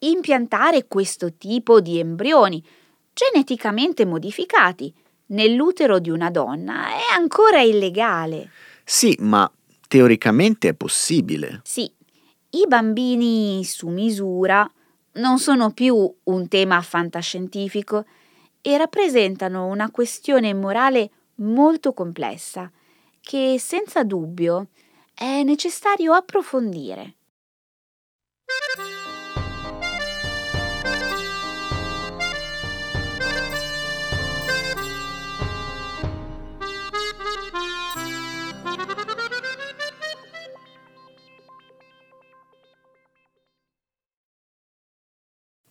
impiantare 0.00 0.86
questo 0.86 1.32
tipo 1.32 1.80
di 1.80 1.98
embrioni 1.98 2.62
geneticamente 3.14 4.04
modificati 4.04 4.92
nell'utero 5.28 5.98
di 5.98 6.10
una 6.10 6.28
donna 6.30 6.88
è 6.88 7.14
ancora 7.16 7.62
illegale. 7.62 8.50
Sì, 8.84 9.16
ma 9.20 9.50
teoricamente 9.88 10.68
è 10.68 10.74
possibile. 10.74 11.62
Sì, 11.64 11.90
i 12.50 12.66
bambini 12.68 13.64
su 13.64 13.88
misura 13.88 14.70
non 15.12 15.38
sono 15.38 15.70
più 15.70 16.14
un 16.24 16.48
tema 16.48 16.82
fantascientifico 16.82 18.04
e 18.60 18.76
rappresentano 18.76 19.64
una 19.68 19.90
questione 19.90 20.52
morale 20.52 21.10
molto 21.36 21.94
complessa 21.94 22.70
che 23.28 23.58
senza 23.58 24.04
dubbio 24.04 24.68
è 25.12 25.42
necessario 25.42 26.14
approfondire. 26.14 27.16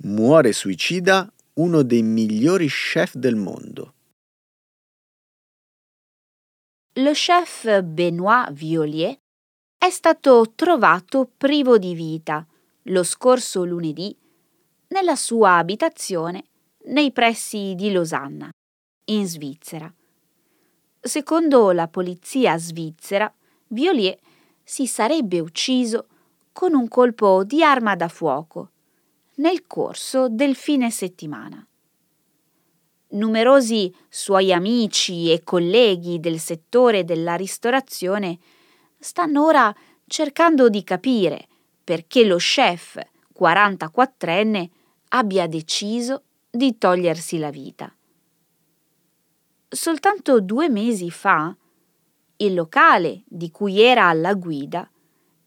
Muore 0.04 0.54
suicida 0.54 1.28
uno 1.54 1.82
dei 1.82 2.04
migliori 2.04 2.68
chef 2.68 3.16
del 3.16 3.36
mondo. 3.36 3.96
Lo 7.00 7.12
chef 7.12 7.82
Benoît 7.84 8.52
Violier 8.52 9.16
è 9.78 9.90
stato 9.92 10.54
trovato 10.56 11.30
privo 11.38 11.78
di 11.78 11.94
vita 11.94 12.44
lo 12.84 13.04
scorso 13.04 13.64
lunedì 13.64 14.18
nella 14.88 15.16
sua 15.16 15.58
abitazione 15.58 16.46
nei 16.86 17.12
pressi 17.12 17.76
di 17.76 17.92
Losanna, 17.92 18.50
in 19.12 19.28
Svizzera. 19.28 19.94
Secondo 21.00 21.70
la 21.72 21.88
polizia 21.88 22.58
svizzera, 22.58 23.32
Violier 23.68 24.18
si 24.64 24.88
sarebbe 24.88 25.40
ucciso 25.40 26.08
con 26.52 26.74
un 26.74 26.88
colpo 26.88 27.44
di 27.44 27.62
arma 27.62 27.96
da 27.96 28.08
fuoco 28.08 28.72
nel 29.36 29.68
corso 29.68 30.30
del 30.30 30.56
fine 30.56 30.90
settimana. 30.90 31.67
Numerosi 33.10 33.94
suoi 34.10 34.52
amici 34.52 35.32
e 35.32 35.44
colleghi 35.44 36.20
del 36.20 36.40
settore 36.40 37.06
della 37.06 37.36
ristorazione 37.36 38.38
stanno 39.00 39.46
ora 39.46 39.74
cercando 40.06 40.68
di 40.68 40.84
capire 40.84 41.48
perché 41.84 42.26
lo 42.26 42.36
chef 42.36 43.00
44enne 43.40 44.70
abbia 45.10 45.48
deciso 45.48 46.24
di 46.50 46.78
togliersi 46.78 47.38
la 47.38 47.50
vita. 47.50 47.94
Soltanto 49.70 50.42
due 50.42 50.70
mesi 50.70 51.10
fa, 51.10 51.56
il 52.38 52.54
locale 52.54 53.24
di 53.26 53.52
cui 53.52 53.82
era 53.82 54.08
alla 54.08 54.34
guida, 54.34 54.90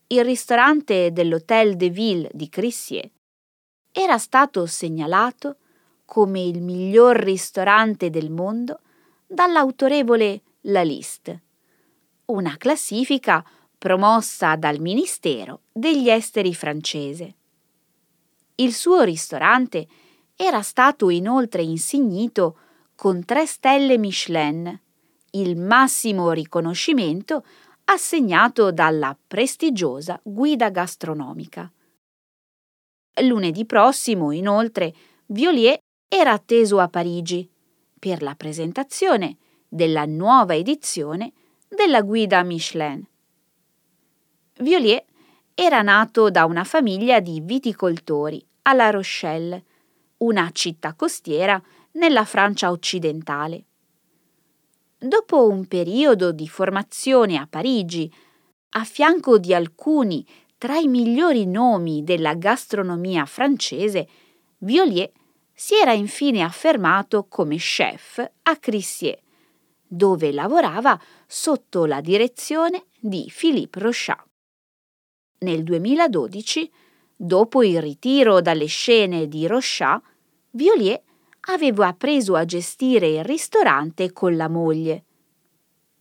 il 0.09 0.25
ristorante 0.25 1.13
dell'Hôtel 1.13 1.77
de 1.77 1.89
Ville 1.91 2.31
di 2.33 2.49
Crissier, 2.49 3.11
era 3.93 4.19
stato 4.19 4.67
segnalato 4.67 5.57
come 6.11 6.41
il 6.41 6.61
miglior 6.61 7.15
ristorante 7.15 8.11
del 8.11 8.33
mondo 8.33 8.81
dall'autorevole 9.29 10.43
La 10.63 10.83
Liste, 10.83 11.43
una 12.25 12.57
classifica 12.57 13.49
promossa 13.79 14.57
dal 14.57 14.81
Ministero 14.81 15.61
degli 15.71 16.11
Esteri 16.11 16.53
francese. 16.53 17.35
Il 18.57 18.75
suo 18.75 19.03
ristorante 19.03 19.87
era 20.35 20.63
stato 20.63 21.11
inoltre 21.11 21.63
insignito 21.63 22.59
con 22.97 23.25
tre 23.25 23.47
stelle 23.47 23.97
Michelin, 23.97 24.81
il 25.31 25.57
massimo 25.57 26.33
riconoscimento 26.33 27.47
assegnato 27.85 28.73
dalla 28.73 29.17
prestigiosa 29.29 30.19
guida 30.25 30.71
gastronomica. 30.71 31.71
Lunedì 33.23 33.65
prossimo, 33.65 34.33
inoltre, 34.33 34.93
Violier 35.27 35.79
era 36.13 36.33
atteso 36.33 36.81
a 36.81 36.89
Parigi 36.89 37.49
per 37.97 38.21
la 38.21 38.35
presentazione 38.35 39.37
della 39.69 40.07
nuova 40.07 40.57
edizione 40.57 41.33
della 41.69 42.03
guida 42.03 42.43
Michelin. 42.43 43.07
Violier 44.59 45.05
era 45.55 45.83
nato 45.83 46.29
da 46.29 46.47
una 46.47 46.65
famiglia 46.65 47.21
di 47.21 47.41
viticoltori 47.41 48.45
a 48.63 48.73
La 48.73 48.91
Rochelle, 48.91 49.65
una 50.19 50.51
città 50.51 50.95
costiera 50.95 51.63
nella 51.93 52.25
Francia 52.25 52.73
occidentale. 52.73 53.65
Dopo 54.99 55.49
un 55.49 55.69
periodo 55.69 56.33
di 56.33 56.49
formazione 56.49 57.37
a 57.37 57.47
Parigi, 57.49 58.13
a 58.71 58.83
fianco 58.83 59.39
di 59.39 59.55
alcuni 59.55 60.27
tra 60.59 60.77
i 60.77 60.89
migliori 60.89 61.47
nomi 61.47 62.03
della 62.03 62.35
gastronomia 62.35 63.25
francese, 63.27 64.09
Violier 64.59 65.11
si 65.61 65.75
era 65.75 65.93
infine 65.93 66.41
affermato 66.41 67.27
come 67.29 67.59
chef 67.59 68.27
a 68.45 68.57
Crissier, 68.57 69.21
dove 69.87 70.33
lavorava 70.33 70.99
sotto 71.27 71.85
la 71.85 72.01
direzione 72.01 72.87
di 72.99 73.31
Philippe 73.31 73.79
Rochat. 73.79 74.25
Nel 75.41 75.63
2012, 75.63 76.73
dopo 77.15 77.63
il 77.63 77.79
ritiro 77.79 78.41
dalle 78.41 78.65
scene 78.65 79.29
di 79.29 79.47
Rochat, 79.47 80.03
Violier 80.53 81.03
aveva 81.51 81.93
preso 81.93 82.37
a 82.37 82.47
gestire 82.47 83.09
il 83.09 83.23
ristorante 83.23 84.13
con 84.13 84.37
la 84.37 84.49
moglie. 84.49 85.05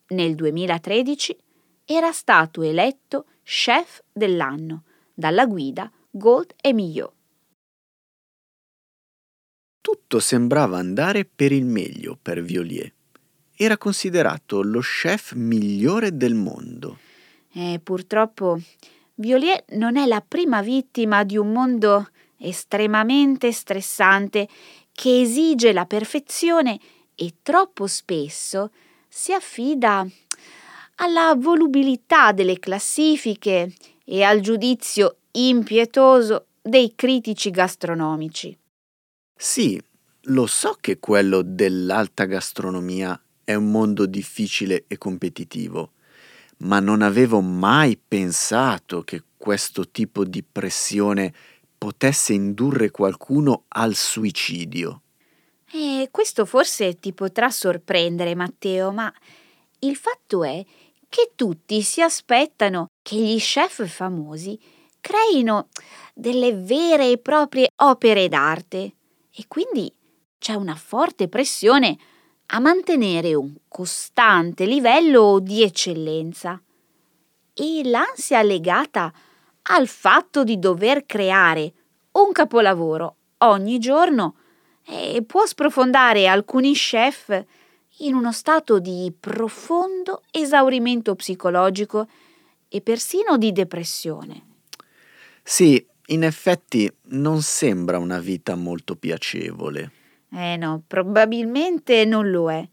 Nel 0.07 0.35
2013 0.35 1.37
era 1.83 2.13
stato 2.13 2.61
eletto 2.61 3.25
chef 3.43 4.03
dell'anno 4.09 4.83
dalla 5.13 5.45
guida 5.45 5.91
Gold 6.11 6.53
e 6.61 6.71
Millot 6.71 7.17
tutto 9.89 10.19
sembrava 10.19 10.77
andare 10.77 11.25
per 11.25 11.51
il 11.51 11.65
meglio 11.65 12.15
per 12.21 12.43
Violier. 12.43 12.93
Era 13.55 13.75
considerato 13.75 14.61
lo 14.61 14.81
chef 14.81 15.33
migliore 15.33 16.15
del 16.15 16.35
mondo. 16.35 16.99
E 17.51 17.79
purtroppo 17.83 18.59
Violier 19.15 19.63
non 19.69 19.97
è 19.97 20.05
la 20.05 20.23
prima 20.25 20.61
vittima 20.61 21.23
di 21.23 21.37
un 21.37 21.51
mondo 21.51 22.07
estremamente 22.37 23.51
stressante 23.51 24.47
che 24.91 25.21
esige 25.21 25.73
la 25.73 25.85
perfezione 25.87 26.79
e 27.15 27.37
troppo 27.41 27.87
spesso 27.87 28.69
si 29.07 29.33
affida 29.33 30.07
alla 30.97 31.33
volubilità 31.35 32.31
delle 32.31 32.59
classifiche 32.59 33.73
e 34.05 34.21
al 34.21 34.39
giudizio 34.41 35.17
impietoso 35.31 36.45
dei 36.61 36.93
critici 36.95 37.49
gastronomici. 37.49 38.55
Sì, 39.41 39.81
lo 40.23 40.47
so 40.47 40.75
che 40.81 40.99
quello 40.99 41.41
dell'alta 41.41 42.25
gastronomia 42.25 43.17
è 43.45 43.53
un 43.53 43.71
mondo 43.71 44.05
difficile 44.05 44.83
e 44.85 44.97
competitivo, 44.97 45.93
ma 46.57 46.81
non 46.81 47.01
avevo 47.01 47.39
mai 47.39 47.97
pensato 47.97 49.01
che 49.03 49.23
questo 49.37 49.87
tipo 49.91 50.25
di 50.25 50.43
pressione 50.43 51.33
potesse 51.77 52.33
indurre 52.33 52.91
qualcuno 52.91 53.63
al 53.69 53.95
suicidio. 53.95 55.03
E 55.71 56.09
questo 56.11 56.43
forse 56.43 56.99
ti 56.99 57.13
potrà 57.13 57.49
sorprendere, 57.49 58.35
Matteo, 58.35 58.91
ma 58.91 59.09
il 59.79 59.95
fatto 59.95 60.43
è 60.43 60.65
che 61.07 61.31
tutti 61.35 61.81
si 61.81 62.01
aspettano 62.01 62.87
che 63.01 63.15
gli 63.15 63.39
chef 63.39 63.87
famosi 63.87 64.59
creino 64.99 65.69
delle 66.13 66.53
vere 66.53 67.09
e 67.09 67.17
proprie 67.19 67.69
opere 67.77 68.27
d'arte 68.27 68.95
e 69.39 69.45
quindi 69.47 69.91
c'è 70.37 70.53
una 70.53 70.75
forte 70.75 71.29
pressione 71.29 71.97
a 72.47 72.59
mantenere 72.59 73.35
un 73.35 73.55
costante 73.69 74.65
livello 74.65 75.39
di 75.39 75.63
eccellenza 75.63 76.61
e 77.53 77.81
l'ansia 77.85 78.41
legata 78.41 79.13
al 79.61 79.87
fatto 79.87 80.43
di 80.43 80.59
dover 80.59 81.05
creare 81.05 81.71
un 82.11 82.33
capolavoro 82.33 83.15
ogni 83.37 83.79
giorno 83.79 84.35
eh, 84.85 85.23
può 85.25 85.45
sprofondare 85.45 86.27
alcuni 86.27 86.73
chef 86.73 87.45
in 87.99 88.15
uno 88.15 88.33
stato 88.33 88.79
di 88.79 89.13
profondo 89.17 90.23
esaurimento 90.31 91.15
psicologico 91.15 92.07
e 92.67 92.81
persino 92.81 93.37
di 93.37 93.53
depressione. 93.53 94.47
Sì, 95.43 95.85
in 96.09 96.23
effetti 96.23 96.91
non 97.09 97.41
sembra 97.41 97.97
una 97.97 98.19
vita 98.19 98.55
molto 98.55 98.95
piacevole. 98.95 99.91
Eh 100.31 100.57
no, 100.57 100.83
probabilmente 100.85 102.05
non 102.05 102.29
lo 102.29 102.51
è. 102.51 102.67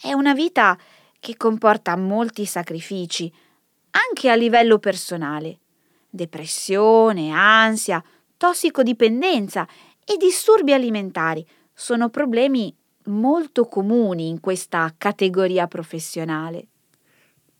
È 0.00 0.12
una 0.12 0.34
vita 0.34 0.78
che 1.18 1.36
comporta 1.36 1.96
molti 1.96 2.44
sacrifici, 2.44 3.32
anche 3.90 4.30
a 4.30 4.34
livello 4.34 4.78
personale. 4.78 5.58
Depressione, 6.08 7.30
ansia, 7.30 8.02
tossicodipendenza 8.36 9.66
e 10.04 10.16
disturbi 10.16 10.72
alimentari 10.72 11.46
sono 11.74 12.08
problemi 12.08 12.74
molto 13.04 13.66
comuni 13.66 14.28
in 14.28 14.40
questa 14.40 14.94
categoria 14.96 15.66
professionale. 15.66 16.68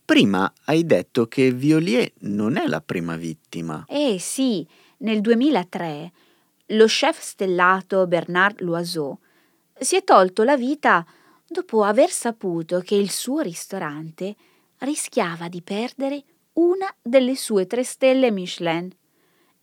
Prima 0.04 0.50
hai 0.64 0.86
detto 0.86 1.26
che 1.26 1.52
Violier 1.52 2.10
non 2.20 2.56
è 2.56 2.66
la 2.66 2.80
prima 2.80 3.16
vittima. 3.16 3.84
Eh 3.88 4.16
sì, 4.18 4.66
nel 4.98 5.20
2003 5.20 6.12
lo 6.72 6.86
chef 6.86 7.20
stellato 7.20 8.06
Bernard 8.06 8.60
Loiseau 8.60 9.18
si 9.78 9.96
è 9.96 10.04
tolto 10.04 10.42
la 10.42 10.56
vita 10.56 11.06
dopo 11.46 11.82
aver 11.82 12.10
saputo 12.10 12.80
che 12.80 12.94
il 12.94 13.10
suo 13.10 13.40
ristorante 13.40 14.34
rischiava 14.78 15.48
di 15.48 15.62
perdere 15.62 16.22
una 16.54 16.92
delle 17.00 17.36
sue 17.36 17.66
tre 17.66 17.84
stelle 17.84 18.30
Michelin 18.30 18.90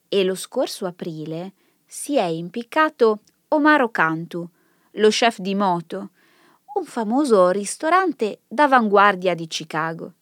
e 0.08 0.24
lo 0.24 0.36
scorso 0.36 0.86
aprile 0.86 1.54
si 1.86 2.18
è 2.18 2.24
impiccato 2.24 3.20
Omaro 3.50 3.90
Cantu, 3.90 4.48
lo 4.92 5.10
chef 5.10 5.40
di 5.40 5.56
Moto, 5.56 6.12
un 6.76 6.86
famoso 6.86 7.50
ristorante 7.50 8.40
d'avanguardia 8.48 9.34
di 9.34 9.48
Chicago. 9.48 10.14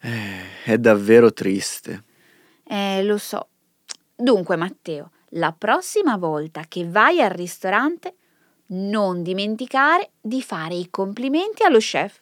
Eh, 0.00 0.64
è 0.64 0.78
davvero 0.78 1.32
triste. 1.32 2.04
Eh, 2.64 3.02
lo 3.04 3.18
so. 3.18 3.48
Dunque, 4.14 4.56
Matteo, 4.56 5.10
la 5.30 5.54
prossima 5.56 6.16
volta 6.16 6.64
che 6.68 6.86
vai 6.88 7.20
al 7.20 7.30
ristorante, 7.30 8.16
non 8.72 9.22
dimenticare 9.22 10.12
di 10.20 10.42
fare 10.42 10.74
i 10.74 10.88
complimenti 10.90 11.62
allo 11.62 11.78
chef. 11.78 12.20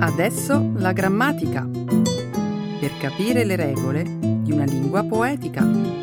Adesso 0.00 0.72
la 0.76 0.92
grammatica. 0.92 1.66
Per 2.80 2.98
capire 2.98 3.44
le 3.44 3.56
regole 3.56 4.02
di 4.02 4.52
una 4.52 4.64
lingua 4.64 5.04
poetica. 5.04 6.01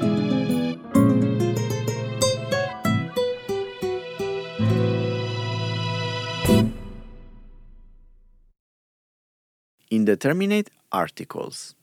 Indeterminate 9.92 10.70
articles. 10.90 11.76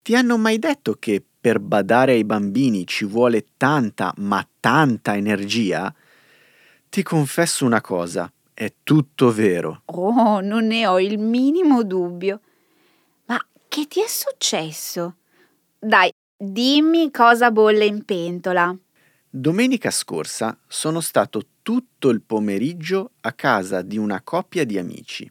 Ti 0.00 0.14
hanno 0.14 0.38
mai 0.38 0.60
detto 0.60 0.94
che 0.94 1.20
per 1.40 1.58
badare 1.58 2.12
ai 2.12 2.22
bambini 2.22 2.86
ci 2.86 3.04
vuole 3.04 3.46
tanta, 3.56 4.12
ma 4.18 4.46
tanta 4.60 5.16
energia? 5.16 5.92
Ti 6.88 7.02
confesso 7.02 7.64
una 7.64 7.80
cosa, 7.80 8.32
è 8.54 8.72
tutto 8.84 9.32
vero. 9.32 9.82
Oh, 9.86 10.40
non 10.40 10.66
ne 10.66 10.86
ho 10.86 11.00
il 11.00 11.18
minimo 11.18 11.82
dubbio. 11.82 12.40
Ma 13.26 13.44
che 13.66 13.88
ti 13.88 14.00
è 14.00 14.06
successo? 14.06 15.16
Dai, 15.76 16.12
dimmi 16.36 17.10
cosa 17.10 17.50
bolle 17.50 17.86
in 17.86 18.04
pentola. 18.04 18.76
Domenica 19.28 19.90
scorsa 19.90 20.56
sono 20.68 21.00
stato 21.00 21.46
tutto 21.62 22.10
il 22.10 22.22
pomeriggio 22.22 23.12
a 23.20 23.32
casa 23.32 23.82
di 23.82 23.96
una 23.96 24.20
coppia 24.22 24.64
di 24.64 24.78
amici 24.78 25.30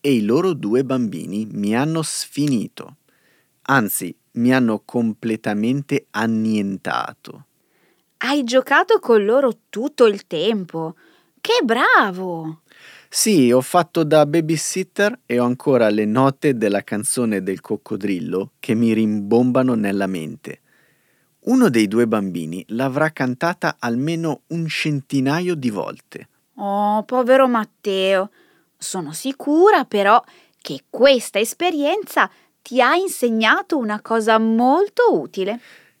e 0.00 0.12
i 0.12 0.22
loro 0.22 0.52
due 0.54 0.84
bambini 0.84 1.46
mi 1.50 1.76
hanno 1.76 2.02
sfinito. 2.02 2.96
Anzi, 3.62 4.14
mi 4.32 4.52
hanno 4.52 4.82
completamente 4.84 6.06
annientato. 6.10 7.46
Hai 8.18 8.44
giocato 8.44 8.98
con 8.98 9.24
loro 9.24 9.58
tutto 9.68 10.06
il 10.06 10.26
tempo. 10.26 10.96
Che 11.40 11.64
bravo! 11.64 12.62
Sì, 13.08 13.52
ho 13.52 13.60
fatto 13.60 14.04
da 14.04 14.24
babysitter 14.24 15.20
e 15.26 15.38
ho 15.38 15.44
ancora 15.44 15.90
le 15.90 16.06
note 16.06 16.56
della 16.56 16.82
canzone 16.82 17.42
del 17.42 17.60
coccodrillo 17.60 18.52
che 18.58 18.74
mi 18.74 18.92
rimbombano 18.94 19.74
nella 19.74 20.06
mente. 20.06 20.61
Uno 21.44 21.70
dei 21.70 21.88
due 21.88 22.06
bambini 22.06 22.64
l'avrà 22.68 23.10
cantata 23.10 23.76
almeno 23.80 24.42
un 24.48 24.68
centinaio 24.68 25.56
di 25.56 25.70
volte. 25.70 26.28
Oh, 26.56 27.02
povero 27.02 27.48
Matteo. 27.48 28.30
Sono 28.78 29.12
sicura 29.12 29.84
però 29.84 30.22
che 30.60 30.84
questa 30.88 31.40
esperienza 31.40 32.30
ti 32.62 32.80
ha 32.80 32.94
insegnato 32.94 33.76
una 33.76 34.00
cosa 34.00 34.38
molto 34.38 35.18
utile. 35.18 35.58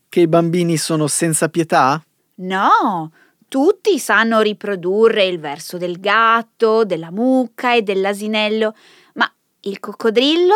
Che 0.08 0.20
i 0.20 0.28
bambini 0.28 0.76
sono 0.76 1.08
senza 1.08 1.48
pietà? 1.48 2.00
No, 2.34 3.10
tutti 3.48 3.98
sanno 3.98 4.40
riprodurre 4.42 5.24
il 5.24 5.40
verso 5.40 5.76
del 5.76 5.98
gatto, 5.98 6.84
della 6.84 7.10
mucca 7.10 7.74
e 7.74 7.82
dell'asinello, 7.82 8.76
ma 9.14 9.28
il 9.62 9.80
coccodrillo 9.80 10.54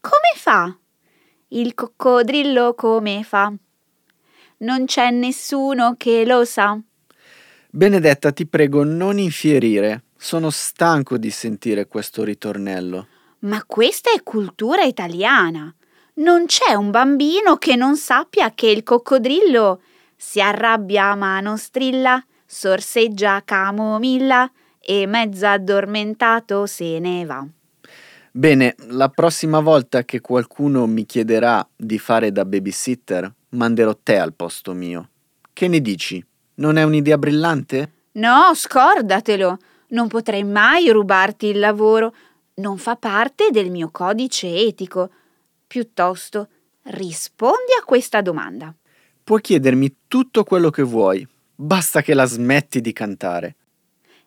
come 0.00 0.32
fa? 0.34 0.76
Il 1.48 1.74
coccodrillo 1.74 2.74
come 2.74 3.22
fa? 3.22 3.52
Non 4.58 4.86
c'è 4.86 5.10
nessuno 5.10 5.94
che 5.96 6.24
lo 6.24 6.44
sa. 6.44 6.78
Benedetta, 7.70 8.32
ti 8.32 8.46
prego, 8.46 8.84
non 8.84 9.18
infierire. 9.18 10.04
Sono 10.16 10.50
stanco 10.50 11.18
di 11.18 11.30
sentire 11.30 11.86
questo 11.86 12.24
ritornello. 12.24 13.06
Ma 13.40 13.62
questa 13.66 14.10
è 14.12 14.22
cultura 14.22 14.82
italiana. 14.82 15.74
Non 16.14 16.46
c'è 16.46 16.74
un 16.74 16.90
bambino 16.90 17.56
che 17.56 17.76
non 17.76 17.96
sappia 17.96 18.52
che 18.54 18.68
il 18.68 18.82
coccodrillo 18.84 19.80
si 20.16 20.40
arrabbia 20.40 21.14
ma 21.14 21.40
non 21.40 21.58
strilla, 21.58 22.24
sorseggia 22.46 23.42
camomilla 23.44 24.50
e 24.80 25.06
mezzo 25.06 25.46
addormentato 25.46 26.66
se 26.66 26.98
ne 26.98 27.24
va. 27.24 27.46
Bene, 28.30 28.74
la 28.88 29.08
prossima 29.10 29.60
volta 29.60 30.04
che 30.04 30.20
qualcuno 30.20 30.86
mi 30.86 31.06
chiederà 31.06 31.66
di 31.76 31.98
fare 31.98 32.32
da 32.32 32.44
babysitter, 32.44 33.32
manderò 33.54 33.96
te 34.02 34.18
al 34.18 34.34
posto 34.34 34.72
mio. 34.72 35.08
Che 35.52 35.68
ne 35.68 35.80
dici? 35.80 36.24
Non 36.56 36.76
è 36.76 36.82
un'idea 36.82 37.18
brillante? 37.18 37.92
No, 38.12 38.52
scordatelo. 38.54 39.58
Non 39.88 40.08
potrei 40.08 40.44
mai 40.44 40.90
rubarti 40.90 41.46
il 41.46 41.58
lavoro. 41.58 42.14
Non 42.54 42.78
fa 42.78 42.96
parte 42.96 43.50
del 43.50 43.70
mio 43.70 43.90
codice 43.90 44.48
etico. 44.54 45.10
Piuttosto, 45.66 46.48
rispondi 46.82 47.72
a 47.80 47.84
questa 47.84 48.20
domanda. 48.20 48.74
Puoi 49.24 49.40
chiedermi 49.40 49.96
tutto 50.06 50.44
quello 50.44 50.70
che 50.70 50.82
vuoi, 50.82 51.26
basta 51.54 52.02
che 52.02 52.14
la 52.14 52.26
smetti 52.26 52.80
di 52.80 52.92
cantare. 52.92 53.56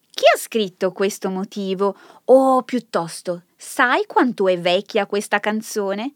Chi 0.09 0.23
ha 0.33 0.37
scritto 0.37 0.91
questo 0.91 1.29
motivo? 1.29 1.95
O 2.25 2.63
piuttosto, 2.63 3.43
sai 3.55 4.05
quanto 4.07 4.47
è 4.47 4.59
vecchia 4.59 5.05
questa 5.05 5.39
canzone? 5.39 6.15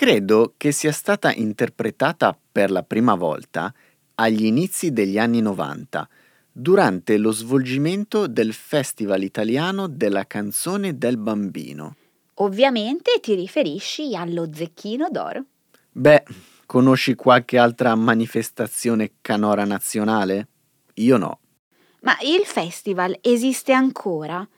Credo 0.00 0.54
che 0.56 0.72
sia 0.72 0.92
stata 0.92 1.30
interpretata 1.30 2.34
per 2.50 2.70
la 2.70 2.82
prima 2.82 3.16
volta 3.16 3.70
agli 4.14 4.46
inizi 4.46 4.94
degli 4.94 5.18
anni 5.18 5.42
90, 5.42 6.08
durante 6.50 7.18
lo 7.18 7.32
svolgimento 7.32 8.26
del 8.26 8.54
Festival 8.54 9.22
italiano 9.22 9.88
della 9.88 10.26
canzone 10.26 10.96
del 10.96 11.18
bambino. 11.18 11.96
Ovviamente 12.36 13.20
ti 13.20 13.34
riferisci 13.34 14.16
allo 14.16 14.48
Zecchino 14.50 15.08
d'Oro. 15.10 15.44
Beh, 15.92 16.22
conosci 16.64 17.14
qualche 17.14 17.58
altra 17.58 17.94
manifestazione 17.94 19.16
canora 19.20 19.66
nazionale? 19.66 20.48
Io 20.94 21.18
no. 21.18 21.40
Ma 22.00 22.16
il 22.22 22.46
festival 22.46 23.18
esiste 23.20 23.74
ancora? 23.74 24.48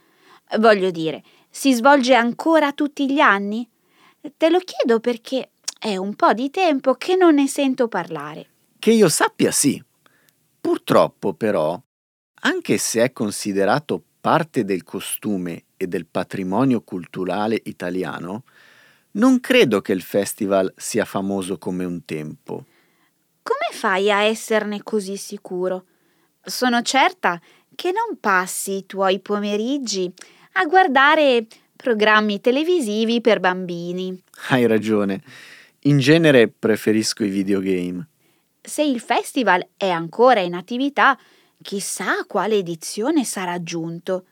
Voglio 0.61 0.92
dire, 0.92 1.20
si 1.50 1.74
svolge 1.74 2.14
ancora 2.14 2.72
tutti 2.72 3.12
gli 3.12 3.18
anni? 3.18 3.68
Te 4.37 4.50
lo 4.50 4.61
chiedo 4.61 5.00
perché 5.00 5.50
è 5.78 5.96
un 5.96 6.14
po' 6.14 6.32
di 6.32 6.48
tempo 6.48 6.94
che 6.94 7.16
non 7.16 7.35
ne 7.35 7.48
sento 7.48 7.88
parlare. 7.88 8.46
Che 8.78 8.92
io 8.92 9.08
sappia 9.08 9.50
sì. 9.50 9.82
Purtroppo 10.61 11.35
però, 11.35 11.80
anche 12.42 12.78
se 12.78 13.02
è 13.02 13.12
considerato 13.12 14.00
parte 14.20 14.64
del 14.64 14.85
costume 14.85 15.64
e 15.76 15.88
del 15.88 16.06
patrimonio 16.06 16.82
culturale 16.82 17.61
italiano, 17.64 18.44
non 19.12 19.40
credo 19.40 19.80
che 19.80 19.92
il 19.92 20.02
festival 20.02 20.72
sia 20.76 21.04
famoso 21.04 21.58
come 21.58 21.85
un 21.85 22.04
tempo. 22.04 22.64
Come 23.42 23.68
fai 23.72 24.08
a 24.12 24.22
esserne 24.22 24.85
così 24.85 25.16
sicuro? 25.16 25.87
Sono 26.40 26.80
certa 26.82 27.40
che 27.74 27.90
non 27.90 28.18
passi 28.20 28.76
i 28.76 28.87
tuoi 28.87 29.18
pomeriggi 29.18 30.12
a 30.52 30.64
guardare 30.66 31.46
programmi 31.82 32.40
televisivi 32.40 33.20
per 33.20 33.40
bambini. 33.40 34.22
Hai 34.48 34.66
ragione. 34.66 35.20
In 35.84 35.98
genere 35.98 36.48
preferisco 36.48 37.24
i 37.24 37.28
videogame 37.28 38.06
se 38.62 38.82
il 38.82 39.00
festival 39.00 39.66
è 39.76 39.90
ancora 39.90 40.40
in 40.40 40.54
attività, 40.54 41.18
chissà 41.60 42.20
a 42.20 42.24
quale 42.26 42.56
edizione 42.56 43.24
sarà 43.24 43.62
giunto. 43.62 44.24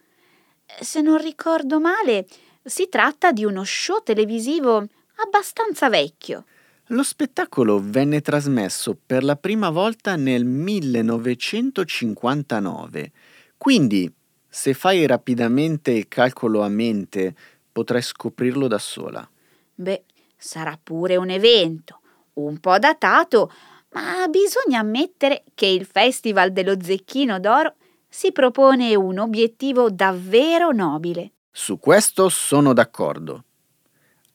Se 0.81 1.01
non 1.01 1.21
ricordo 1.21 1.81
male, 1.81 2.29
si 2.63 2.89
tratta 2.89 3.33
di 3.33 3.45
uno 3.45 3.65
show 3.65 4.01
televisivo 4.03 4.87
abbastanza 5.17 5.89
vecchio. 5.89 6.45
Lo 6.91 7.03
spettacolo 7.03 7.81
venne 7.83 8.21
trasmesso 8.21 8.97
per 9.05 9.25
la 9.25 9.35
prima 9.37 9.71
volta 9.71 10.15
nel 10.17 10.45
1959, 10.45 13.13
quindi 13.57 14.13
se 14.51 14.75
fai 14.75 15.07
rapidamente 15.07 15.93
il 15.93 16.09
calcolo 16.09 16.63
a 16.63 16.69
mente 16.69 17.35
potrai 17.71 18.03
scoprirlo 18.03 18.67
da 18.67 18.79
sola. 18.79 19.27
Beh, 19.75 20.05
sarà 20.37 20.79
pure 20.83 21.17
un 21.17 21.31
evento, 21.31 22.01
un 22.35 22.59
po' 22.59 22.79
datato, 22.79 23.53
ma 23.93 24.27
bisogna 24.29 24.81
ammettere 24.81 25.45
che 25.55 25.67
il 25.67 25.87
Festival 25.87 26.53
dello 26.53 26.75
Zecchino 26.81 27.39
d'Oro 27.39 27.75
si 28.09 28.33
propone 28.33 28.95
un 28.97 29.19
obiettivo 29.19 29.89
davvero 29.89 30.73
nobile. 30.73 31.33
Su 31.51 31.79
questo 31.79 32.29
sono 32.29 32.73
d'accordo. 32.73 33.45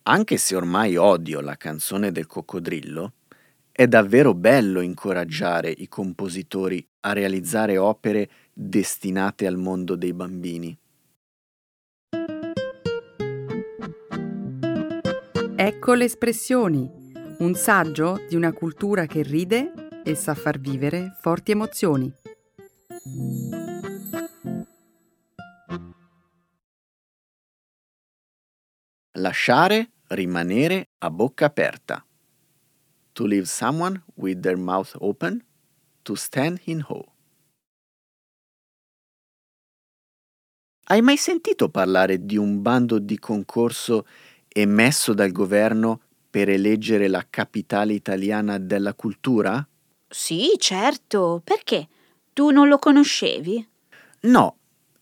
Anche 0.04 0.38
se 0.38 0.56
ormai 0.56 0.96
odio 0.96 1.42
la 1.42 1.58
canzone 1.58 2.12
del 2.12 2.26
coccodrillo, 2.26 3.14
è 3.72 3.88
davvero 3.88 4.34
bello 4.34 4.80
incoraggiare 4.80 5.70
i 5.70 5.90
compositori 5.90 6.86
a 7.02 7.12
realizzare 7.12 7.78
opere 7.78 8.30
destinate 8.58 9.46
al 9.46 9.58
mondo 9.58 9.98
dei 9.98 10.14
bambini. 10.14 10.80
Ecco 15.58 15.94
le 15.94 16.06
espressioni 16.06 16.90
un 17.40 17.54
saggio 17.54 18.22
di 18.30 18.36
una 18.36 18.54
cultura 18.54 19.06
che 19.08 19.22
ride 19.22 20.02
e 20.06 20.16
sa 20.16 20.34
far 20.34 20.58
vivere 20.58 21.18
forti 21.20 21.52
emozioni. 21.52 22.12
Lasciare 29.18 29.92
rimanere 30.08 30.90
a 31.00 31.10
bocca 31.10 31.46
aperta. 31.46 32.06
To 33.14 33.26
leave 33.26 33.46
someone 33.46 34.04
with 34.16 34.40
their 34.42 34.58
mouth 34.58 34.96
open. 35.00 35.44
To 36.04 36.16
stand 36.16 36.60
in 36.66 36.86
awe. 36.88 37.15
Hai 40.88 41.02
mai 41.02 41.18
sentito 41.18 41.70
parlare 41.70 42.28
di 42.28 42.38
un 42.38 42.62
bando 42.62 43.00
di 43.00 43.18
concorso 43.18 44.06
emesso 44.48 45.16
dal 45.16 45.32
governo 45.32 46.02
per 46.30 46.48
eleggere 46.48 47.08
la 47.08 47.26
capitale 47.28 47.94
italiana 47.94 48.60
della 48.60 48.94
cultura? 48.94 49.68
Sì, 50.08 50.54
certo. 50.60 51.42
Perché? 51.44 51.88
Tu 52.34 52.52
non 52.52 52.68
lo 52.68 52.78
conoscevi? 52.78 53.68
No, 54.22 54.58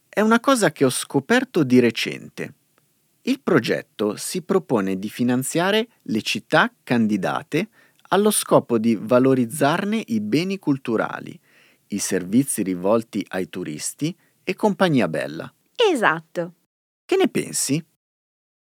è 0.07 0.21
una 0.21 0.39
cosa 0.39 0.71
che 0.71 0.85
ho 0.85 0.89
scoperto 0.89 1.65
di 1.65 1.81
recente. 1.81 2.53
Il 3.23 3.41
progetto 3.41 4.15
si 4.15 4.41
propone 4.41 4.97
di 4.97 5.09
finanziare 5.09 5.87
le 6.03 6.21
città 6.21 6.71
candidate 6.81 7.67
allo 8.09 8.31
scopo 8.31 8.77
di 8.77 8.95
valorizzarne 8.95 10.01
i 10.07 10.21
beni 10.21 10.59
culturali, 10.59 11.37
i 11.87 11.99
servizi 11.99 12.63
rivolti 12.63 13.25
ai 13.31 13.49
turisti 13.49 14.15
e 14.45 14.55
compagnia 14.55 15.09
bella. 15.09 15.53
Esatto. 15.75 16.53
Che 17.05 17.15
ne 17.15 17.27
pensi? 17.27 17.83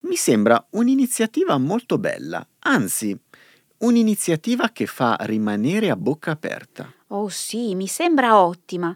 Mi 0.02 0.16
sembra 0.16 0.66
un'iniziativa 0.72 1.58
molto 1.58 1.98
bella, 1.98 2.46
anzi, 2.60 3.18
un'iniziativa 3.80 4.70
che 4.70 4.86
fa 4.86 5.18
rimanere 5.22 5.90
a 5.90 5.96
bocca 5.96 6.32
aperta. 6.32 6.92
Oh 7.08 7.30
sì, 7.30 7.76
mi 7.76 7.88
sembra 7.88 8.42
ottima. 8.42 8.96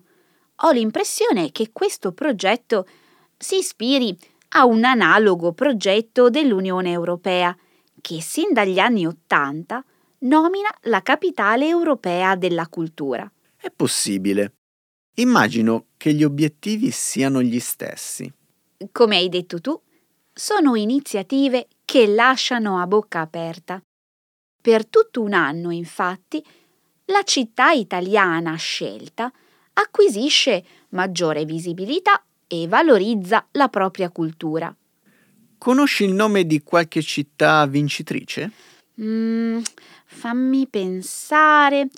Ho 0.63 0.71
l'impressione 0.71 1.51
che 1.51 1.71
questo 1.71 2.11
progetto 2.11 2.87
si 3.37 3.57
ispiri 3.57 4.17
a 4.49 4.65
un 4.65 4.83
analogo 4.83 5.53
progetto 5.53 6.29
dell'Unione 6.29 6.91
Europea, 6.91 7.55
che 7.99 8.21
sin 8.21 8.53
dagli 8.53 8.79
anni 8.79 9.07
Ottanta 9.07 9.83
nomina 10.19 10.69
la 10.83 11.01
capitale 11.01 11.67
europea 11.67 12.35
della 12.35 12.67
cultura. 12.67 13.29
È 13.55 13.71
possibile. 13.71 14.53
Immagino 15.21 15.85
che 15.97 16.13
gli 16.13 16.23
obiettivi 16.23 16.89
siano 16.89 17.43
gli 17.43 17.59
stessi. 17.59 18.31
Come 18.91 19.17
hai 19.17 19.29
detto 19.29 19.61
tu, 19.61 19.79
sono 20.33 20.73
iniziative 20.75 21.67
che 21.85 22.07
lasciano 22.07 22.79
a 22.79 22.87
bocca 22.87 23.19
aperta. 23.19 23.79
Per 24.59 24.87
tutto 24.87 25.21
un 25.21 25.33
anno, 25.33 25.69
infatti, 25.69 26.43
la 27.05 27.21
città 27.23 27.69
italiana 27.69 28.55
scelta 28.55 29.31
acquisisce 29.73 30.65
maggiore 30.89 31.45
visibilità 31.45 32.23
e 32.47 32.67
valorizza 32.67 33.45
la 33.51 33.67
propria 33.67 34.09
cultura. 34.09 34.75
Conosci 35.59 36.03
il 36.03 36.13
nome 36.13 36.47
di 36.47 36.63
qualche 36.63 37.03
città 37.03 37.67
vincitrice? 37.67 38.51
Mm, 38.99 39.59
fammi 40.05 40.67
pensare. 40.67 41.89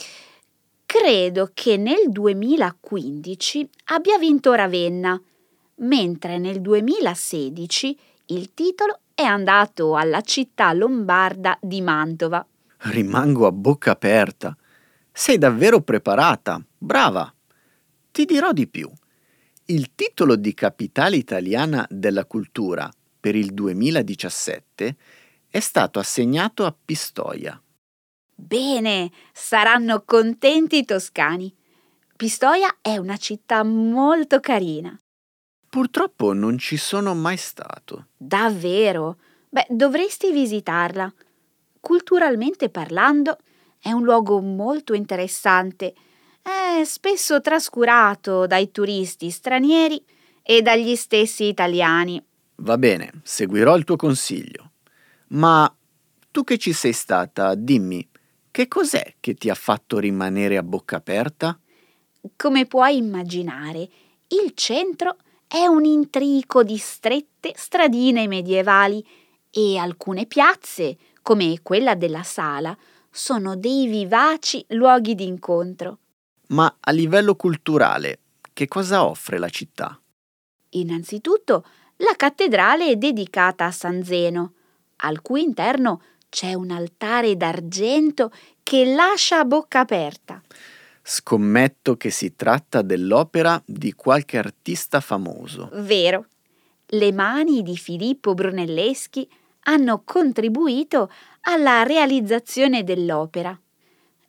Credo 0.96 1.50
che 1.56 1.76
nel 1.76 2.12
2015 2.12 3.68
abbia 3.86 4.20
vinto 4.20 4.54
Ravenna, 4.54 5.20
mentre 5.78 6.38
nel 6.38 6.62
2016 6.62 7.98
il 8.28 8.54
titolo 8.54 9.00
è 9.16 9.24
andato 9.24 9.96
alla 9.96 10.22
città 10.22 10.72
lombarda 10.72 11.58
di 11.60 11.82
Mantova. 11.82 12.46
Rimango 12.78 13.48
a 13.48 13.52
bocca 13.52 13.90
aperta. 13.90 14.56
Sei 15.12 15.40
davvero 15.40 15.82
preparata, 15.82 16.64
brava. 16.78 17.34
Ti 18.12 18.26
dirò 18.26 18.52
di 18.52 18.68
più. 18.68 18.88
Il 19.66 19.96
titolo 19.96 20.36
di 20.36 20.54
capitale 20.54 21.16
italiana 21.16 21.88
della 21.90 22.26
cultura 22.26 22.88
per 23.20 23.36
il 23.36 23.52
2017 23.52 24.96
è 25.50 25.60
stato 25.60 25.98
assegnato 25.98 26.66
a 26.66 26.76
Pistoia. 26.86 27.60
Bene, 28.46 29.10
saranno 29.32 30.04
contenti 30.04 30.80
i 30.80 30.86
toscani. 30.86 31.56
Pistoia 32.18 32.78
è 32.82 32.98
una 32.98 33.16
città 33.16 33.64
molto 33.64 34.42
carina. 34.42 35.00
Purtroppo 35.70 36.34
non 36.34 36.58
ci 36.58 36.76
sono 36.76 37.16
mai 37.16 37.38
stato. 37.38 38.08
Davvero? 38.18 39.18
Beh, 39.50 39.68
dovresti 39.70 40.34
visitarla. 40.34 41.12
Culturalmente 41.80 42.70
parlando, 42.70 43.38
è 43.80 43.92
un 43.92 44.04
luogo 44.04 44.42
molto 44.42 44.94
interessante. 44.94 45.94
È 46.42 46.84
spesso 46.84 47.40
trascurato 47.40 48.46
dai 48.46 48.72
turisti 48.72 49.30
stranieri 49.30 50.04
e 50.42 50.62
dagli 50.62 50.98
stessi 50.98 51.46
italiani. 51.46 52.22
Va 52.58 52.78
bene, 52.78 53.22
seguirò 53.24 53.78
il 53.78 53.86
tuo 53.86 53.96
consiglio. 53.96 54.72
Ma 55.30 55.74
tu 56.30 56.44
che 56.44 56.58
ci 56.58 56.74
sei 56.74 56.94
stata, 56.94 57.56
dimmi, 57.56 58.10
che 58.54 58.68
cos'è 58.68 59.16
che 59.20 59.34
ti 59.34 59.50
ha 59.50 59.56
fatto 59.56 59.98
rimanere 59.98 60.58
a 60.58 60.64
bocca 60.64 60.98
aperta? 60.98 61.60
Come 62.36 62.68
puoi 62.68 62.98
immaginare, 62.98 63.90
il 64.28 64.52
centro 64.54 65.18
è 65.48 65.66
un 65.66 65.84
intrico 65.86 66.62
di 66.62 66.78
strette 66.78 67.54
stradine 67.56 68.28
medievali 68.28 69.04
e 69.50 69.78
alcune 69.78 70.28
piazze, 70.28 70.98
come 71.24 71.62
quella 71.64 71.96
della 71.96 72.22
Sala, 72.22 72.78
sono 73.10 73.56
dei 73.56 73.88
vivaci 73.88 74.64
luoghi 74.70 75.16
d'incontro. 75.16 75.98
Ma 76.50 76.78
a 76.80 76.92
livello 76.92 77.36
culturale, 77.36 78.20
che 78.54 78.68
cosa 78.68 79.04
offre 79.04 79.40
la 79.40 79.50
città? 79.50 80.00
Innanzitutto, 80.70 81.66
la 81.98 82.14
cattedrale 82.16 82.86
è 82.86 82.96
dedicata 82.98 83.66
a 83.66 83.72
San 83.72 84.04
Zeno, 84.04 84.54
al 84.98 85.24
cui 85.24 85.42
interno 85.42 86.02
c'è 86.34 86.56
un 86.56 86.72
altare 86.72 87.38
d'argento 87.38 88.32
che 88.64 88.86
lascia 88.86 89.42
a 89.42 89.46
bocca 89.46 89.82
aperta. 89.82 90.42
Scommetto 91.04 91.96
che 91.96 92.10
si 92.10 92.36
tratta 92.36 92.82
dell'opera 92.82 93.62
di 93.64 93.94
qualche 93.94 94.40
artista 94.40 95.00
famoso. 95.00 95.70
Vero. 95.74 96.26
Le 96.88 97.12
mani 97.12 97.62
di 97.62 97.78
Filippo 97.78 98.34
Brunelleschi 98.34 99.30
hanno 99.66 100.02
contribuito 100.04 101.12
alla 101.42 101.84
realizzazione 101.84 102.84
dell'opera. 102.84 103.56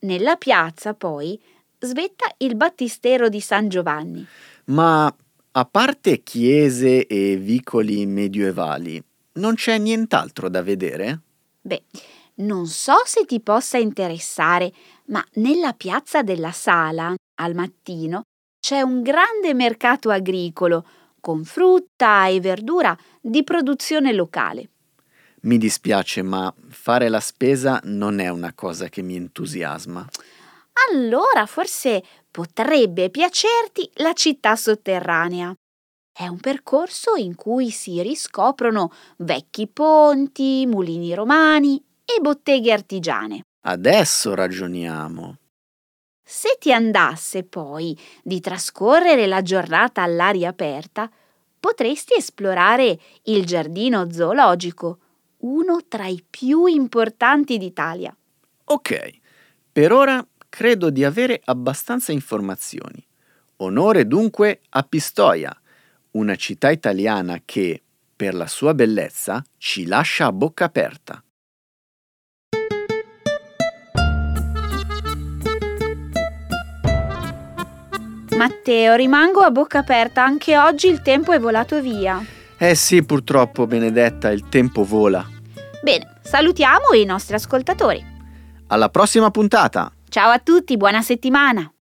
Nella 0.01 0.37
piazza, 0.37 0.93
poi, 0.93 1.40
svetta 1.79 2.27
il 2.37 2.55
battistero 2.55 3.31
di 3.31 3.40
San 3.40 3.71
Giovanni. 3.71 4.27
Ma 4.67 5.07
a 5.53 5.64
parte 5.64 6.23
chiese 6.23 7.07
e 7.07 7.37
vicoli 7.37 8.05
medievali, 8.05 9.03
non 9.37 9.55
c'è 9.55 9.79
nient'altro 9.79 10.51
da 10.51 10.62
vedere? 10.62 11.21
Beh, 11.66 11.83
non 12.37 12.66
so 12.66 12.92
se 13.07 13.24
ti 13.24 13.40
possa 13.40 13.79
interessare, 13.79 14.70
ma 15.07 15.24
nella 15.37 15.72
piazza 15.72 16.22
della 16.22 16.53
Sala, 16.53 17.14
al 17.37 17.55
mattino, 17.55 18.24
c'è 18.61 18.83
un 18.83 19.00
grande 19.00 19.55
mercato 19.55 20.11
agricolo 20.11 20.87
con 21.20 21.42
frutta 21.44 22.27
e 22.27 22.38
verdura 22.40 22.94
di 23.18 23.42
produzione 23.44 24.12
locale. 24.12 24.68
Mi 25.44 25.57
dispiace, 25.57 26.20
ma 26.20 26.55
fare 26.68 27.09
la 27.09 27.20
spesa 27.20 27.81
non 27.85 28.18
è 28.18 28.29
una 28.29 28.53
cosa 28.53 28.90
che 28.90 29.00
mi 29.00 29.16
entusiasma. 29.16 30.07
Allora 30.90 31.46
forse 31.46 32.05
potrebbe 32.31 33.09
piacerti 33.09 33.90
la 33.94 34.12
città 34.12 34.55
sotterranea. 34.55 35.55
È 36.16 36.29
un 36.29 36.38
percorso 36.38 37.16
in 37.16 37.35
cui 37.35 37.70
si 37.70 38.00
riscoprono 38.00 38.92
vecchi 39.16 39.66
ponti, 39.66 40.64
mulini 40.64 41.12
romani 41.12 41.85
e 42.05 42.20
botteghe 42.20 42.70
artigiane. 42.70 43.40
Adesso 43.62 44.33
ragioniamo. 44.33 45.38
Se 46.22 46.57
ti 46.61 46.72
andasse 46.72 47.42
poi 47.42 47.98
di 48.22 48.38
trascorrere 48.38 49.27
la 49.27 49.42
giornata 49.42 50.03
all'aria 50.03 50.50
aperta, 50.50 51.11
potresti 51.59 52.14
esplorare 52.14 52.96
il 53.24 53.44
giardino 53.44 54.09
zoologico, 54.12 54.98
uno 55.38 55.81
tra 55.88 56.07
i 56.07 56.24
più 56.31 56.66
importanti 56.66 57.59
d'Italia. 57.59 58.16
Ok, 58.66 59.11
per 59.72 59.90
ora 59.90 60.24
credo 60.48 60.90
di 60.90 61.03
avere 61.03 61.40
abbastanza 61.46 62.12
informazioni. 62.12 63.05
Onore 63.57 64.07
dunque 64.07 64.61
a 64.70 64.85
Pistoia, 64.85 65.57
una 66.14 66.37
città 66.37 66.70
italiana 66.70 67.40
che, 67.44 67.83
per 68.14 68.35
la 68.35 68.46
sua 68.46 68.74
bellezza, 68.74 69.42
ci 69.59 69.87
lascia 69.87 70.27
a 70.27 70.33
bocca 70.33 70.64
aperta. 70.64 71.22
Matteo, 78.37 78.94
rimango 78.94 79.40
a 79.40 79.50
bocca 79.50 79.79
aperta, 79.79 80.25
anche 80.25 80.58
oggi 80.58 80.88
il 80.88 81.02
tempo 81.02 81.33
è 81.33 81.38
volato 81.38 81.81
via. 81.81 82.23
Eh 82.58 82.75
sì, 82.75 83.04
purtroppo, 83.04 83.67
Benedetta, 83.67 84.31
il 84.31 84.48
tempo 84.48 84.85
vola. 84.85 85.27
Bene, 85.83 86.19
salutiamo 86.23 86.92
i 86.94 87.04
nostri 87.04 87.35
ascoltatori. 87.35 88.12
Alla 88.69 88.88
prossima 88.88 89.31
puntata! 89.31 89.92
Ciao 90.08 90.31
a 90.31 90.38
tutti, 90.38 90.77
buona 90.77 91.02
settimana! 91.02 91.73